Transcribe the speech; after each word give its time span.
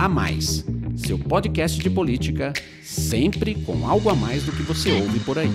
A 0.00 0.08
Mais, 0.08 0.64
seu 0.96 1.18
podcast 1.18 1.78
de 1.78 1.90
política, 1.90 2.54
sempre 2.82 3.54
com 3.54 3.86
algo 3.86 4.08
a 4.08 4.14
mais 4.14 4.42
do 4.42 4.50
que 4.50 4.62
você 4.62 4.90
ouve 4.92 5.20
por 5.20 5.38
aí. 5.38 5.50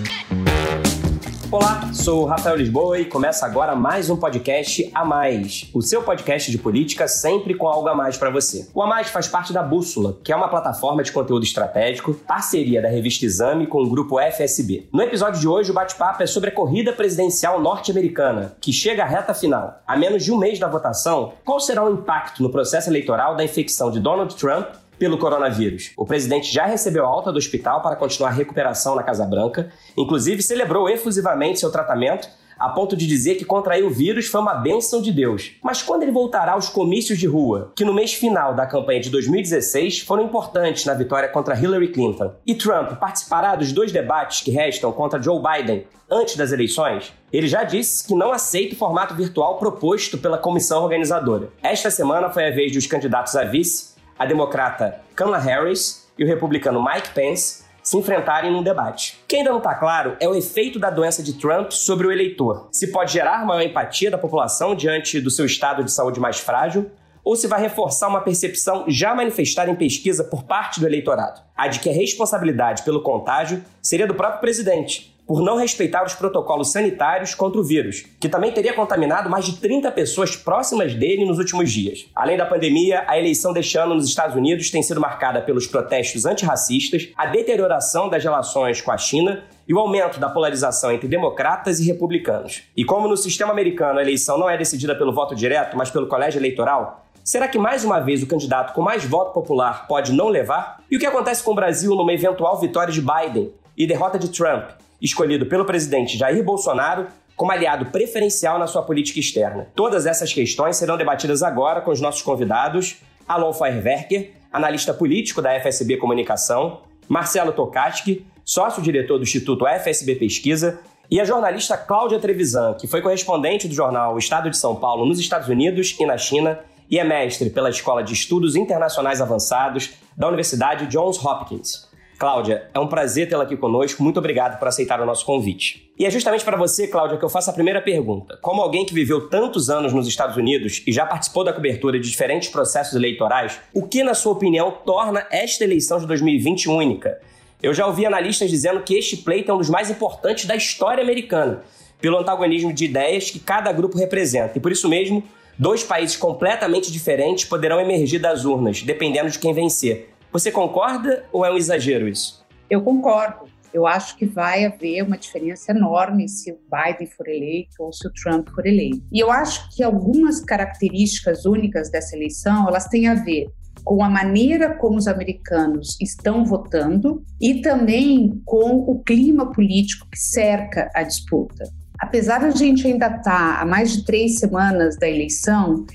Olá, 1.48 1.92
sou 1.92 2.24
o 2.24 2.26
Rafael 2.26 2.56
Lisboa 2.56 2.98
e 2.98 3.04
começa 3.04 3.46
agora 3.46 3.76
mais 3.76 4.10
um 4.10 4.16
podcast 4.16 4.90
A 4.92 5.04
Mais, 5.04 5.70
o 5.72 5.80
seu 5.80 6.02
podcast 6.02 6.50
de 6.50 6.58
política 6.58 7.06
sempre 7.06 7.54
com 7.54 7.68
algo 7.68 7.88
a 7.88 7.94
mais 7.94 8.16
para 8.16 8.30
você. 8.30 8.68
O 8.74 8.82
A 8.82 8.86
Mais 8.88 9.10
faz 9.10 9.28
parte 9.28 9.52
da 9.52 9.62
Bússola, 9.62 10.18
que 10.24 10.32
é 10.32 10.36
uma 10.36 10.48
plataforma 10.48 11.04
de 11.04 11.12
conteúdo 11.12 11.44
estratégico, 11.44 12.12
parceria 12.14 12.82
da 12.82 12.88
revista 12.88 13.24
Exame 13.24 13.68
com 13.68 13.80
o 13.80 13.88
grupo 13.88 14.18
FSB. 14.18 14.88
No 14.92 15.02
episódio 15.02 15.40
de 15.40 15.46
hoje, 15.46 15.70
o 15.70 15.74
bate-papo 15.74 16.20
é 16.20 16.26
sobre 16.26 16.50
a 16.50 16.52
corrida 16.52 16.92
presidencial 16.92 17.60
norte-americana, 17.60 18.56
que 18.60 18.72
chega 18.72 19.04
à 19.04 19.06
reta 19.06 19.32
final. 19.32 19.80
A 19.86 19.96
menos 19.96 20.24
de 20.24 20.32
um 20.32 20.38
mês 20.38 20.58
da 20.58 20.66
votação, 20.66 21.34
qual 21.44 21.60
será 21.60 21.84
o 21.84 21.92
impacto 21.92 22.42
no 22.42 22.50
processo 22.50 22.90
eleitoral 22.90 23.36
da 23.36 23.44
infecção 23.44 23.92
de 23.92 24.00
Donald 24.00 24.34
Trump 24.34 24.66
pelo 24.98 25.18
coronavírus. 25.18 25.92
O 25.96 26.06
presidente 26.06 26.52
já 26.52 26.66
recebeu 26.66 27.04
alta 27.04 27.32
do 27.32 27.38
hospital 27.38 27.82
para 27.82 27.96
continuar 27.96 28.30
a 28.30 28.34
recuperação 28.34 28.94
na 28.94 29.02
Casa 29.02 29.24
Branca, 29.24 29.70
inclusive 29.96 30.42
celebrou 30.42 30.88
efusivamente 30.88 31.60
seu 31.60 31.70
tratamento, 31.70 32.28
a 32.58 32.70
ponto 32.70 32.96
de 32.96 33.06
dizer 33.06 33.34
que 33.34 33.44
contrair 33.44 33.84
o 33.84 33.90
vírus 33.90 34.26
foi 34.26 34.40
uma 34.40 34.54
bênção 34.54 35.02
de 35.02 35.12
Deus. 35.12 35.52
Mas 35.62 35.82
quando 35.82 36.02
ele 36.02 36.12
voltará 36.12 36.52
aos 36.52 36.70
comícios 36.70 37.18
de 37.18 37.26
rua, 37.26 37.72
que 37.76 37.84
no 37.84 37.92
mês 37.92 38.14
final 38.14 38.54
da 38.54 38.66
campanha 38.66 39.00
de 39.00 39.10
2016 39.10 40.00
foram 40.00 40.24
importantes 40.24 40.86
na 40.86 40.94
vitória 40.94 41.28
contra 41.28 41.58
Hillary 41.58 41.88
Clinton, 41.88 42.32
e 42.46 42.54
Trump 42.54 42.92
participará 42.98 43.54
dos 43.56 43.72
dois 43.72 43.92
debates 43.92 44.40
que 44.40 44.50
restam 44.50 44.90
contra 44.90 45.22
Joe 45.22 45.40
Biden 45.40 45.84
antes 46.10 46.36
das 46.36 46.52
eleições, 46.52 47.12
ele 47.32 47.48
já 47.48 47.64
disse 47.64 48.06
que 48.06 48.14
não 48.14 48.32
aceita 48.32 48.74
o 48.74 48.78
formato 48.78 49.14
virtual 49.14 49.58
proposto 49.58 50.16
pela 50.16 50.38
comissão 50.38 50.82
organizadora. 50.82 51.50
Esta 51.62 51.90
semana 51.90 52.30
foi 52.30 52.46
a 52.46 52.50
vez 52.50 52.72
dos 52.72 52.86
candidatos 52.86 53.34
a 53.34 53.44
vice 53.44 53.95
a 54.18 54.24
democrata 54.24 55.00
Kamala 55.14 55.38
Harris 55.38 56.06
e 56.18 56.24
o 56.24 56.26
republicano 56.26 56.82
Mike 56.82 57.10
Pence 57.10 57.64
se 57.82 57.96
enfrentarem 57.96 58.50
num 58.50 58.62
debate. 58.62 59.20
O 59.22 59.26
que 59.28 59.36
ainda 59.36 59.50
não 59.50 59.58
está 59.58 59.74
claro 59.74 60.16
é 60.18 60.28
o 60.28 60.34
efeito 60.34 60.78
da 60.78 60.90
doença 60.90 61.22
de 61.22 61.34
Trump 61.34 61.70
sobre 61.70 62.06
o 62.06 62.12
eleitor. 62.12 62.68
Se 62.72 62.88
pode 62.88 63.12
gerar 63.12 63.46
maior 63.46 63.62
empatia 63.62 64.10
da 64.10 64.18
população 64.18 64.74
diante 64.74 65.20
do 65.20 65.30
seu 65.30 65.46
estado 65.46 65.84
de 65.84 65.92
saúde 65.92 66.18
mais 66.18 66.40
frágil, 66.40 66.90
ou 67.22 67.36
se 67.36 67.46
vai 67.46 67.60
reforçar 67.60 68.08
uma 68.08 68.20
percepção 68.20 68.84
já 68.88 69.14
manifestada 69.14 69.70
em 69.70 69.74
pesquisa 69.74 70.24
por 70.24 70.44
parte 70.44 70.80
do 70.80 70.86
eleitorado, 70.86 71.40
a 71.56 71.68
de 71.68 71.80
que 71.80 71.88
a 71.88 71.92
responsabilidade 71.92 72.82
pelo 72.82 73.02
contágio 73.02 73.64
seria 73.82 74.06
do 74.06 74.14
próprio 74.14 74.40
presidente, 74.40 75.15
por 75.26 75.42
não 75.42 75.56
respeitar 75.56 76.04
os 76.04 76.14
protocolos 76.14 76.70
sanitários 76.70 77.34
contra 77.34 77.60
o 77.60 77.64
vírus, 77.64 78.04
que 78.20 78.28
também 78.28 78.52
teria 78.52 78.72
contaminado 78.72 79.28
mais 79.28 79.44
de 79.44 79.56
30 79.56 79.90
pessoas 79.90 80.36
próximas 80.36 80.94
dele 80.94 81.24
nos 81.24 81.38
últimos 81.38 81.72
dias. 81.72 82.06
Além 82.14 82.36
da 82.36 82.46
pandemia, 82.46 83.04
a 83.08 83.18
eleição 83.18 83.52
deste 83.52 83.76
ano 83.76 83.94
nos 83.94 84.06
Estados 84.06 84.36
Unidos 84.36 84.70
tem 84.70 84.82
sido 84.82 85.00
marcada 85.00 85.42
pelos 85.42 85.66
protestos 85.66 86.24
antirracistas, 86.24 87.08
a 87.16 87.26
deterioração 87.26 88.08
das 88.08 88.22
relações 88.22 88.80
com 88.80 88.92
a 88.92 88.98
China 88.98 89.42
e 89.66 89.74
o 89.74 89.78
aumento 89.80 90.20
da 90.20 90.28
polarização 90.28 90.92
entre 90.92 91.08
democratas 91.08 91.80
e 91.80 91.86
republicanos. 91.86 92.62
E 92.76 92.84
como 92.84 93.08
no 93.08 93.16
sistema 93.16 93.50
americano 93.50 93.98
a 93.98 94.02
eleição 94.02 94.38
não 94.38 94.48
é 94.48 94.56
decidida 94.56 94.94
pelo 94.94 95.12
voto 95.12 95.34
direto, 95.34 95.76
mas 95.76 95.90
pelo 95.90 96.06
colégio 96.06 96.38
eleitoral, 96.38 97.02
Será 97.26 97.48
que 97.48 97.58
mais 97.58 97.84
uma 97.84 97.98
vez 97.98 98.22
o 98.22 98.26
candidato 98.28 98.72
com 98.72 98.80
mais 98.80 99.04
voto 99.04 99.32
popular 99.32 99.88
pode 99.88 100.12
não 100.12 100.28
levar? 100.28 100.80
E 100.88 100.96
o 100.96 101.00
que 101.00 101.06
acontece 101.06 101.42
com 101.42 101.50
o 101.50 101.54
Brasil 101.56 101.92
numa 101.96 102.12
eventual 102.12 102.56
vitória 102.60 102.92
de 102.92 103.02
Biden 103.02 103.52
e 103.76 103.84
derrota 103.84 104.16
de 104.16 104.28
Trump? 104.28 104.70
Escolhido 105.00 105.46
pelo 105.46 105.64
presidente 105.64 106.16
Jair 106.16 106.42
Bolsonaro 106.42 107.06
como 107.34 107.52
aliado 107.52 107.86
preferencial 107.86 108.58
na 108.58 108.66
sua 108.66 108.82
política 108.82 109.20
externa. 109.20 109.68
Todas 109.74 110.06
essas 110.06 110.32
questões 110.32 110.76
serão 110.76 110.96
debatidas 110.96 111.42
agora 111.42 111.80
com 111.80 111.90
os 111.90 112.00
nossos 112.00 112.22
convidados, 112.22 112.96
Alon 113.28 113.52
Feuerwerker, 113.52 114.32
analista 114.52 114.94
político 114.94 115.42
da 115.42 115.58
FSB 115.60 115.98
Comunicação, 115.98 116.80
Marcelo 117.08 117.52
Tokatsky, 117.52 118.26
sócio-diretor 118.44 119.18
do 119.18 119.24
Instituto 119.24 119.66
FSB 119.66 120.16
Pesquisa, 120.16 120.80
e 121.10 121.20
a 121.20 121.24
jornalista 121.24 121.76
Cláudia 121.76 122.18
Trevisan, 122.18 122.74
que 122.74 122.86
foi 122.86 123.00
correspondente 123.00 123.68
do 123.68 123.74
jornal 123.74 124.18
Estado 124.18 124.50
de 124.50 124.56
São 124.56 124.74
Paulo 124.74 125.06
nos 125.06 125.20
Estados 125.20 125.48
Unidos 125.48 125.94
e 126.00 126.06
na 126.06 126.18
China 126.18 126.58
e 126.90 126.98
é 126.98 127.04
mestre 127.04 127.50
pela 127.50 127.70
Escola 127.70 128.02
de 128.02 128.12
Estudos 128.12 128.56
Internacionais 128.56 129.20
Avançados 129.20 129.94
da 130.16 130.28
Universidade 130.28 130.86
Johns 130.86 131.22
Hopkins. 131.22 131.85
Cláudia, 132.18 132.64
é 132.72 132.80
um 132.80 132.86
prazer 132.86 133.28
tê-la 133.28 133.44
aqui 133.44 133.58
conosco. 133.58 134.02
Muito 134.02 134.18
obrigado 134.18 134.58
por 134.58 134.66
aceitar 134.66 135.00
o 135.02 135.04
nosso 135.04 135.24
convite. 135.26 135.92
E 135.98 136.06
é 136.06 136.10
justamente 136.10 136.44
para 136.44 136.56
você, 136.56 136.88
Cláudia, 136.88 137.18
que 137.18 137.24
eu 137.24 137.28
faço 137.28 137.50
a 137.50 137.52
primeira 137.52 137.82
pergunta. 137.82 138.38
Como 138.40 138.62
alguém 138.62 138.86
que 138.86 138.94
viveu 138.94 139.28
tantos 139.28 139.68
anos 139.68 139.92
nos 139.92 140.08
Estados 140.08 140.34
Unidos 140.34 140.82
e 140.86 140.92
já 140.92 141.04
participou 141.04 141.44
da 141.44 141.52
cobertura 141.52 142.00
de 142.00 142.08
diferentes 142.08 142.48
processos 142.48 142.94
eleitorais, 142.94 143.60
o 143.74 143.86
que, 143.86 144.02
na 144.02 144.14
sua 144.14 144.32
opinião, 144.32 144.70
torna 144.70 145.26
esta 145.30 145.64
eleição 145.64 145.98
de 145.98 146.06
2020 146.06 146.70
única? 146.70 147.20
Eu 147.62 147.74
já 147.74 147.86
ouvi 147.86 148.06
analistas 148.06 148.48
dizendo 148.48 148.80
que 148.80 148.94
este 148.94 149.18
pleito 149.18 149.50
é 149.50 149.54
um 149.54 149.58
dos 149.58 149.68
mais 149.68 149.90
importantes 149.90 150.46
da 150.46 150.56
história 150.56 151.02
americana, 151.02 151.62
pelo 152.00 152.18
antagonismo 152.18 152.72
de 152.72 152.86
ideias 152.86 153.30
que 153.30 153.38
cada 153.38 153.70
grupo 153.72 153.98
representa. 153.98 154.56
E 154.56 154.60
por 154.60 154.72
isso 154.72 154.88
mesmo, 154.88 155.22
dois 155.58 155.84
países 155.84 156.16
completamente 156.16 156.90
diferentes 156.90 157.44
poderão 157.44 157.78
emergir 157.78 158.18
das 158.18 158.46
urnas, 158.46 158.82
dependendo 158.82 159.30
de 159.30 159.38
quem 159.38 159.52
vencer. 159.52 160.15
Você 160.36 160.52
concorda 160.52 161.24
ou 161.32 161.46
é 161.46 161.50
um 161.50 161.56
exagero 161.56 162.06
isso? 162.06 162.44
Eu 162.68 162.82
concordo. 162.82 163.48
Eu 163.72 163.86
acho 163.86 164.18
que 164.18 164.26
vai 164.26 164.66
haver 164.66 165.02
uma 165.02 165.16
diferença 165.16 165.72
enorme 165.72 166.28
se 166.28 166.52
o 166.52 166.58
Biden 166.70 167.06
for 167.06 167.26
eleito 167.26 167.76
ou 167.78 167.90
se 167.90 168.06
o 168.06 168.12
Trump 168.12 168.46
for 168.50 168.66
eleito. 168.66 169.02
E 169.10 169.18
eu 169.18 169.30
acho 169.32 169.74
que 169.74 169.82
algumas 169.82 170.40
características 170.40 171.46
únicas 171.46 171.90
dessa 171.90 172.14
eleição, 172.14 172.68
elas 172.68 172.84
têm 172.86 173.08
a 173.08 173.14
ver 173.14 173.46
com 173.82 174.04
a 174.04 174.10
maneira 174.10 174.74
como 174.74 174.98
os 174.98 175.08
americanos 175.08 175.96
estão 176.02 176.44
votando 176.44 177.24
e 177.40 177.62
também 177.62 178.38
com 178.44 178.80
o 178.90 179.02
clima 179.02 179.50
político 179.52 180.06
que 180.10 180.18
cerca 180.18 180.90
a 180.94 181.02
disputa. 181.02 181.64
Apesar 181.98 182.40
de 182.40 182.44
a 182.44 182.50
gente 182.50 182.86
ainda 182.86 183.06
estar 183.06 183.62
há 183.62 183.64
mais 183.64 183.96
de 183.96 184.04
três 184.04 184.38
semanas 184.38 184.98
da 184.98 185.08
eleição, 185.08 185.86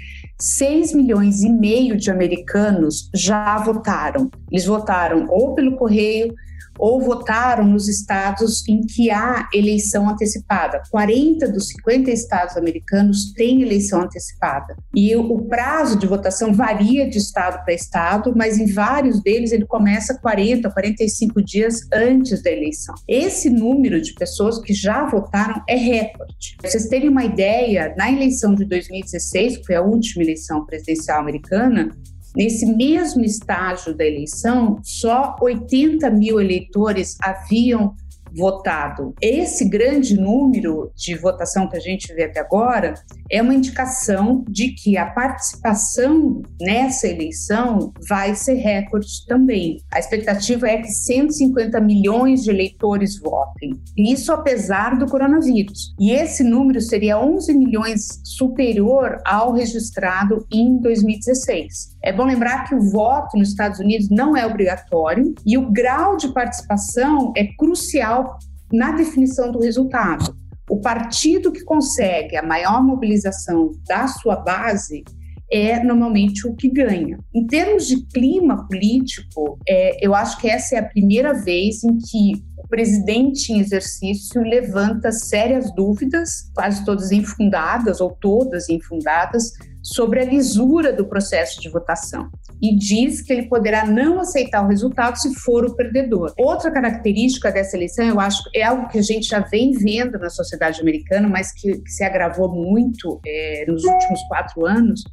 6 0.41 0.93
milhões 0.93 1.43
e 1.43 1.49
meio 1.49 1.95
de 1.95 2.09
americanos 2.09 3.09
já 3.13 3.57
votaram. 3.59 4.29
Eles 4.51 4.65
votaram 4.65 5.27
ou 5.29 5.53
pelo 5.53 5.75
correio, 5.77 6.33
ou 6.77 7.01
votaram 7.01 7.65
nos 7.65 7.87
estados 7.87 8.67
em 8.67 8.81
que 8.81 9.11
há 9.11 9.47
eleição 9.53 10.09
antecipada. 10.09 10.81
40 10.89 11.47
dos 11.49 11.67
50 11.67 12.11
estados 12.11 12.57
americanos 12.57 13.33
têm 13.33 13.61
eleição 13.61 14.01
antecipada. 14.01 14.75
E 14.95 15.15
o 15.15 15.41
prazo 15.45 15.97
de 15.97 16.07
votação 16.07 16.53
varia 16.53 17.09
de 17.09 17.17
estado 17.17 17.63
para 17.63 17.73
estado, 17.73 18.33
mas 18.35 18.57
em 18.57 18.71
vários 18.71 19.21
deles 19.21 19.51
ele 19.51 19.65
começa 19.65 20.17
40, 20.19 20.69
45 20.69 21.41
dias 21.41 21.81
antes 21.93 22.41
da 22.41 22.51
eleição. 22.51 22.95
Esse 23.07 23.49
número 23.49 24.01
de 24.01 24.13
pessoas 24.13 24.59
que 24.59 24.73
já 24.73 25.05
votaram 25.05 25.61
é 25.67 25.75
recorde. 25.75 26.55
Pra 26.59 26.69
vocês 26.69 26.87
terem 26.87 27.09
uma 27.09 27.23
ideia, 27.23 27.93
na 27.97 28.11
eleição 28.11 28.55
de 28.55 28.65
2016, 28.65 29.57
que 29.57 29.65
foi 29.65 29.75
a 29.75 29.81
última 29.81 30.23
eleição 30.23 30.65
presidencial 30.65 31.19
americana, 31.19 31.89
Nesse 32.35 32.65
mesmo 32.65 33.23
estágio 33.23 33.95
da 33.95 34.05
eleição, 34.05 34.79
só 34.83 35.35
80 35.41 36.09
mil 36.11 36.39
eleitores 36.39 37.17
haviam 37.21 37.95
votado. 38.33 39.13
Esse 39.21 39.67
grande 39.67 40.19
número 40.19 40.91
de 40.95 41.15
votação 41.15 41.67
que 41.67 41.77
a 41.77 41.79
gente 41.79 42.13
vê 42.13 42.23
até 42.23 42.39
agora 42.39 42.93
é 43.29 43.41
uma 43.41 43.53
indicação 43.53 44.43
de 44.47 44.69
que 44.69 44.97
a 44.97 45.05
participação 45.05 46.41
nessa 46.59 47.07
eleição 47.07 47.93
vai 48.07 48.35
ser 48.35 48.55
recorde 48.55 49.25
também. 49.27 49.81
A 49.91 49.99
expectativa 49.99 50.67
é 50.67 50.77
que 50.77 50.91
150 50.91 51.79
milhões 51.81 52.43
de 52.43 52.49
eleitores 52.49 53.19
votem. 53.19 53.73
Isso 53.97 54.31
apesar 54.31 54.97
do 54.97 55.05
coronavírus. 55.05 55.93
E 55.99 56.11
esse 56.11 56.43
número 56.43 56.81
seria 56.81 57.19
11 57.19 57.53
milhões 57.53 58.21
superior 58.23 59.21
ao 59.25 59.53
registrado 59.53 60.45
em 60.51 60.77
2016. 60.79 61.90
É 62.03 62.11
bom 62.11 62.25
lembrar 62.25 62.67
que 62.67 62.73
o 62.73 62.81
voto 62.81 63.37
nos 63.37 63.49
Estados 63.49 63.79
Unidos 63.79 64.09
não 64.09 64.35
é 64.35 64.45
obrigatório 64.45 65.35
e 65.45 65.57
o 65.57 65.71
grau 65.71 66.17
de 66.17 66.33
participação 66.33 67.31
é 67.37 67.45
crucial 67.45 68.39
na 68.73 68.91
definição 68.91 69.51
do 69.51 69.59
resultado. 69.59 70.35
O 70.69 70.79
partido 70.79 71.51
que 71.51 71.63
consegue 71.63 72.35
a 72.35 72.43
maior 72.43 72.83
mobilização 72.83 73.71
da 73.87 74.07
sua 74.07 74.37
base 74.37 75.03
é 75.51 75.83
normalmente 75.83 76.47
o 76.47 76.55
que 76.55 76.69
ganha. 76.69 77.19
Em 77.35 77.45
termos 77.45 77.85
de 77.85 78.05
clima 78.07 78.65
político, 78.67 79.59
é, 79.67 79.97
eu 80.03 80.15
acho 80.15 80.39
que 80.39 80.49
essa 80.49 80.75
é 80.75 80.79
a 80.79 80.87
primeira 80.87 81.33
vez 81.33 81.83
em 81.83 81.97
que 81.97 82.41
presidente 82.67 83.51
em 83.51 83.59
exercício 83.59 84.41
levanta 84.41 85.11
sérias 85.11 85.73
dúvidas, 85.73 86.51
quase 86.53 86.83
todas 86.85 87.11
infundadas 87.11 88.01
ou 88.01 88.11
todas 88.11 88.69
infundadas, 88.69 89.51
sobre 89.83 90.21
a 90.21 90.25
lisura 90.25 90.93
do 90.93 91.05
processo 91.05 91.59
de 91.59 91.69
votação 91.69 92.29
e 92.61 92.75
diz 92.75 93.21
que 93.21 93.33
ele 93.33 93.47
poderá 93.47 93.85
não 93.85 94.19
aceitar 94.19 94.63
o 94.63 94.67
resultado 94.67 95.15
se 95.17 95.33
for 95.33 95.65
o 95.65 95.75
perdedor. 95.75 96.31
Outra 96.37 96.69
característica 96.69 97.51
dessa 97.51 97.75
eleição, 97.75 98.05
eu 98.05 98.19
acho, 98.19 98.43
é 98.55 98.61
algo 98.61 98.87
que 98.87 98.99
a 98.99 99.01
gente 99.01 99.27
já 99.27 99.39
vem 99.39 99.71
vendo 99.71 100.19
na 100.19 100.29
sociedade 100.29 100.79
americana, 100.79 101.27
mas 101.27 101.51
que, 101.51 101.79
que 101.79 101.89
se 101.89 102.03
agravou 102.03 102.49
muito 102.49 103.19
é, 103.25 103.65
nos 103.67 103.83
últimos 103.83 104.21
quatro 104.27 104.65
anos, 104.65 105.03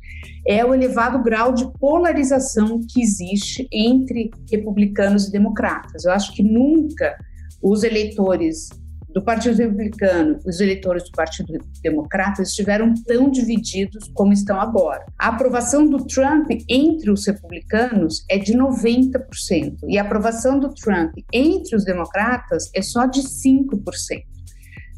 é 0.47 0.65
o 0.65 0.75
elevado 0.75 1.23
grau 1.23 1.53
de 1.55 1.71
polarização 1.79 2.81
que 2.87 3.01
existe 3.01 3.67
entre 3.73 4.31
republicanos 4.51 5.29
e 5.29 5.33
democratas. 5.33 6.05
Eu 6.05 6.13
acho 6.13 6.35
que 6.35 6.43
nunca 6.43 7.17
os 7.63 7.83
eleitores 7.83 8.69
do 9.13 9.25
Partido 9.25 9.57
Republicano, 9.57 10.39
os 10.47 10.61
eleitores 10.61 11.05
do 11.05 11.13
Partido 11.13 11.59
Democrata 11.83 12.43
estiveram 12.43 12.93
tão 13.07 13.31
divididos 13.31 14.11
como 14.15 14.33
estão 14.33 14.61
agora. 14.61 15.05
A 15.19 15.29
aprovação 15.29 15.89
do 15.89 16.05
Trump 16.07 16.51
entre 16.69 17.11
os 17.11 17.27
republicanos 17.27 18.25
é 18.31 18.39
de 18.39 18.53
90%, 18.53 19.79
e 19.89 19.99
a 19.99 20.03
aprovação 20.03 20.61
do 20.61 20.73
Trump 20.75 21.15
entre 21.33 21.75
os 21.75 21.85
democratas 21.85 22.71
é 22.75 22.83
só 22.83 23.07
de 23.07 23.23
5%. 23.23 23.81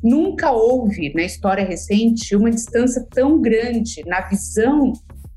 Nunca 0.03 0.51
houve, 0.51 1.13
na 1.15 1.23
história 1.23 1.65
recente, 1.65 2.35
uma 2.35 2.51
distância 2.51 3.07
tão 3.11 3.41
grande 3.41 4.03
na 4.07 4.23
visão 4.23 4.93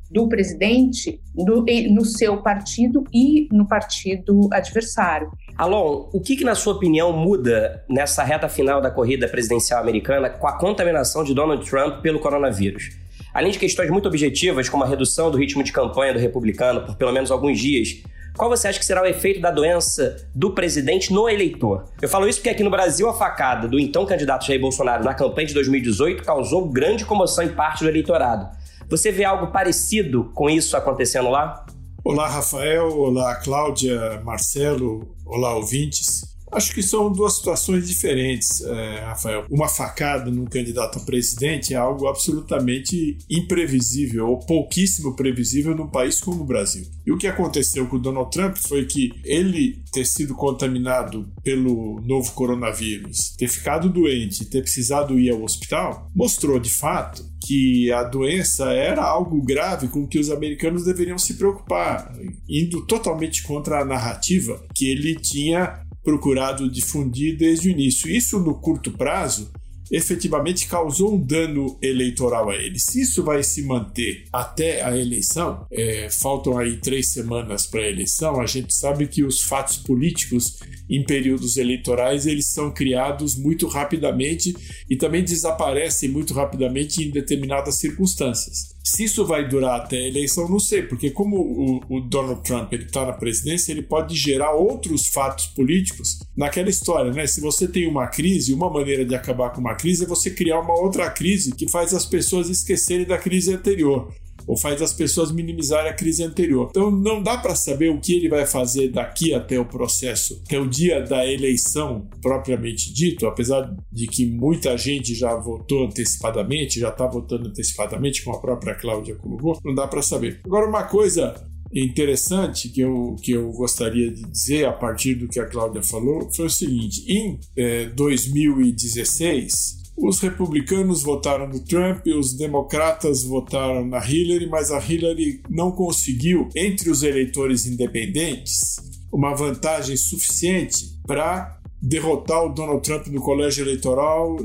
do 0.10 0.30
presidente 0.30 1.20
no, 1.36 1.66
no 1.92 2.06
seu 2.06 2.42
partido 2.42 3.04
e 3.14 3.48
no 3.52 3.68
partido 3.68 4.48
adversário. 4.54 5.30
Alon, 5.56 6.10
o 6.12 6.20
que, 6.20 6.36
que, 6.36 6.44
na 6.44 6.56
sua 6.56 6.74
opinião, 6.74 7.14
muda 7.14 7.84
nessa 7.88 8.24
reta 8.24 8.50
final 8.50 8.82
da 8.82 8.90
corrida 8.90 9.28
presidencial 9.28 9.80
americana 9.80 10.30
com 10.30 10.48
a 10.48 10.58
contaminação 10.58 11.24
de 11.24 11.34
Donald 11.34 11.64
Trump 11.70 12.02
pelo 12.02 12.20
coronavírus? 12.20 12.90
Além 13.32 13.52
de 13.52 13.60
questões 13.60 13.90
muito 13.90 14.08
objetivas, 14.08 14.68
como 14.68 14.84
a 14.84 14.88
redução 14.88 15.30
do 15.30 15.38
ritmo 15.38 15.64
de 15.64 15.72
campanha 15.72 16.14
do 16.14 16.20
republicano 16.20 16.82
por 16.82 16.96
pelo 16.96 17.12
menos 17.12 17.30
alguns 17.30 17.60
dias, 17.60 18.02
qual 18.36 18.50
você 18.50 18.68
acha 18.68 18.80
que 18.80 18.86
será 18.86 19.04
o 19.04 19.06
efeito 19.06 19.40
da 19.40 19.52
doença 19.52 20.28
do 20.34 20.52
presidente 20.52 21.14
no 21.14 21.30
eleitor? 21.30 21.86
Eu 22.02 22.10
falo 22.10 22.28
isso 22.28 22.40
porque 22.40 22.50
aqui 22.50 22.64
no 22.64 22.72
Brasil 22.72 23.08
a 23.08 23.14
facada 23.14 23.68
do 23.68 23.80
então 23.80 24.08
candidato 24.08 24.48
Jair 24.48 24.60
Bolsonaro 24.60 25.04
na 25.04 25.14
campanha 25.14 25.48
de 25.48 25.54
2018 25.54 26.24
causou 26.24 26.68
grande 26.68 27.06
comoção 27.06 27.44
em 27.44 27.50
parte 27.50 27.84
do 27.84 27.90
eleitorado. 27.90 28.50
Você 28.90 29.12
vê 29.12 29.24
algo 29.24 29.48
parecido 29.48 30.32
com 30.34 30.50
isso 30.50 30.76
acontecendo 30.76 31.30
lá? 31.30 31.64
Olá, 32.04 32.28
Rafael. 32.28 32.88
Olá, 32.88 33.36
Cláudia, 33.36 34.20
Marcelo. 34.24 35.12
Olá, 35.25 35.56
ouvintes. 35.56 36.33
Acho 36.54 36.74
que 36.74 36.84
são 36.84 37.12
duas 37.12 37.38
situações 37.38 37.88
diferentes, 37.88 38.62
é, 38.62 39.00
Rafael. 39.00 39.46
Uma 39.50 39.68
facada 39.68 40.30
num 40.30 40.46
candidato 40.46 41.00
a 41.00 41.02
presidente 41.02 41.74
é 41.74 41.78
algo 41.78 42.08
absolutamente 42.08 43.18
imprevisível 43.30 44.30
ou 44.30 44.40
pouquíssimo 44.40 45.16
previsível 45.16 45.76
num 45.76 45.88
país 45.88 46.20
como 46.20 46.44
o 46.44 46.46
Brasil. 46.46 46.86
E 47.06 47.12
o 47.12 47.18
que 47.18 47.28
aconteceu 47.28 47.88
com 47.88 47.98
o 47.98 48.00
Donald 48.00 48.32
Trump 48.32 48.56
foi 48.56 48.86
que 48.86 49.12
ele 49.26 49.84
ter 49.92 50.06
sido 50.06 50.36
contaminado 50.36 51.28
pelo 51.44 52.02
novo 52.02 52.32
coronavírus, 52.34 53.36
ter 53.38 53.48
ficado 53.48 53.90
doente, 53.90 54.46
ter 54.46 54.62
precisado 54.62 55.20
ir 55.20 55.30
ao 55.30 55.44
hospital, 55.44 56.10
mostrou 56.16 56.60
de 56.60 56.72
fato 56.72 57.34
que 57.46 57.92
a 57.92 58.04
doença 58.04 58.72
era 58.72 59.04
algo 59.04 59.42
grave 59.42 59.90
com 59.90 60.08
que 60.08 60.18
os 60.18 60.32
americanos 60.32 60.86
deveriam 60.86 61.18
se 61.18 61.34
preocupar, 61.34 62.12
indo 62.48 62.86
totalmente 62.86 63.44
contra 63.44 63.82
a 63.82 63.86
narrativa 63.86 64.64
que 64.74 64.90
ele 64.90 65.16
tinha 65.16 65.83
procurado 66.04 66.70
difundir 66.70 67.38
desde 67.38 67.70
o 67.70 67.72
início. 67.72 68.10
Isso 68.10 68.40
no 68.40 68.56
curto 68.56 68.92
prazo 68.92 69.52
efetivamente 69.92 70.68
causou 70.68 71.14
um 71.14 71.20
dano 71.20 71.78
eleitoral 71.82 72.50
a 72.50 72.56
ele. 72.56 72.80
Se 72.80 73.02
isso 73.02 73.24
vai 73.24 73.44
se 73.44 73.62
manter 73.64 74.26
até 74.34 74.82
a 74.84 74.98
eleição, 74.98 75.68
é, 75.72 76.10
faltam 76.10 76.58
aí 76.58 76.78
três 76.78 77.12
semanas 77.12 77.68
para 77.68 77.82
a 77.82 77.90
eleição, 77.90 78.42
a 78.42 78.46
gente 78.48 78.74
sabe 78.74 79.08
que 79.08 79.24
os 79.24 79.42
fatos 79.42 79.78
políticos 79.78 80.58
em 80.90 81.04
períodos 81.06 81.58
eleitorais 81.58 82.26
eles 82.26 82.48
são 82.52 82.72
criados 82.72 83.36
muito 83.36 83.68
rapidamente 83.68 84.56
e 84.90 84.96
também 84.96 85.24
desaparecem 85.24 86.10
muito 86.10 86.34
rapidamente 86.34 87.04
em 87.04 87.12
determinadas 87.12 87.78
circunstâncias. 87.78 88.73
Se 88.84 89.06
isso 89.06 89.26
vai 89.26 89.48
durar 89.48 89.80
até 89.80 89.96
a 89.96 90.08
eleição, 90.08 90.50
não 90.50 90.60
sei, 90.60 90.84
porque 90.84 91.10
como 91.10 91.38
o, 91.38 91.82
o 91.90 92.02
Donald 92.02 92.44
Trump 92.44 92.74
está 92.74 93.06
na 93.06 93.14
presidência, 93.14 93.72
ele 93.72 93.82
pode 93.82 94.14
gerar 94.16 94.52
outros 94.52 95.08
fatos 95.08 95.46
políticos 95.48 96.20
naquela 96.36 96.70
história, 96.70 97.14
né? 97.14 97.26
Se 97.26 97.40
você 97.40 97.66
tem 97.66 97.88
uma 97.88 98.08
crise, 98.08 98.54
uma 98.54 98.70
maneira 98.70 99.06
de 99.06 99.16
acabar 99.16 99.52
com 99.52 99.62
uma 99.62 99.76
crise 99.76 100.04
é 100.04 100.08
você 100.08 100.30
criar 100.30 100.60
uma 100.60 100.78
outra 100.78 101.10
crise 101.10 101.56
que 101.56 101.72
faz 101.72 101.94
as 101.94 102.06
pessoas 102.06 102.50
esquecerem 102.50 103.06
da 103.06 103.18
crise 103.18 103.54
anterior 103.54 104.14
ou 104.48 104.57
faz 104.57 104.81
as 104.81 104.94
pessoas 104.94 105.31
minimizarem 105.31 105.90
a 105.90 105.94
crise 105.94 106.24
anterior. 106.24 106.68
Então 106.69 106.92
não 106.92 107.22
dá 107.22 107.38
para 107.38 107.56
saber 107.56 107.90
o 107.90 108.00
que 108.00 108.16
ele 108.16 108.30
vai 108.30 108.45
fazer 108.45 108.90
daqui 108.90 109.34
até 109.34 109.60
o 109.60 109.66
processo, 109.66 110.42
até 110.45 110.60
o 110.60 110.68
dia 110.68 111.01
da 111.01 111.25
eleição 111.25 112.07
propriamente 112.22 112.94
dito, 112.94 113.25
apesar 113.25 113.74
de 113.92 114.07
que 114.07 114.25
muita 114.25 114.78
gente 114.78 115.13
já 115.13 115.36
votou 115.36 115.86
antecipadamente, 115.86 116.80
já 116.80 116.90
está 116.90 117.06
votando 117.07 117.50
antecipadamente, 117.50 118.24
como 118.24 118.38
a 118.38 118.42
própria 118.42 118.75
Cláudia 118.75 119.16
colocou, 119.16 119.60
não 119.63 119.74
dá 119.74 119.88
para 119.88 120.01
saber. 120.01 120.40
Agora 120.46 120.68
uma 120.68 120.84
coisa 120.84 121.36
interessante 121.74 122.69
que 122.69 122.81
eu, 122.81 123.16
que 123.22 123.31
eu 123.31 123.51
gostaria 123.51 124.12
de 124.12 124.22
dizer 124.24 124.66
a 124.66 124.74
partir 124.74 125.16
do 125.16 125.28
que 125.28 125.39
a 125.39 125.46
Cláudia 125.46 125.81
falou 125.81 126.30
foi 126.34 126.46
o 126.46 126.50
seguinte: 126.50 127.04
em 127.07 127.39
é, 127.56 127.86
2016 127.88 129.83
os 129.95 130.19
republicanos 130.19 131.04
votaram 131.04 131.48
no 131.48 131.60
Trump, 131.60 132.06
os 132.07 132.34
democratas 132.34 133.24
votaram 133.24 133.86
na 133.86 134.00
Hillary, 134.00 134.48
mas 134.48 134.72
a 134.72 134.80
Hillary 134.80 135.42
não 135.50 135.72
conseguiu, 135.72 136.50
entre 136.56 136.90
os 136.90 137.04
eleitores 137.04 137.66
independentes, 137.66 138.75
uma 139.12 139.36
vantagem 139.36 139.95
suficiente 139.95 141.00
para 141.06 141.60
derrotar 141.81 142.45
o 142.45 142.54
Donald 142.54 142.81
Trump 142.81 143.07
no 143.07 143.22
colégio 143.22 143.63
eleitoral, 143.63 144.38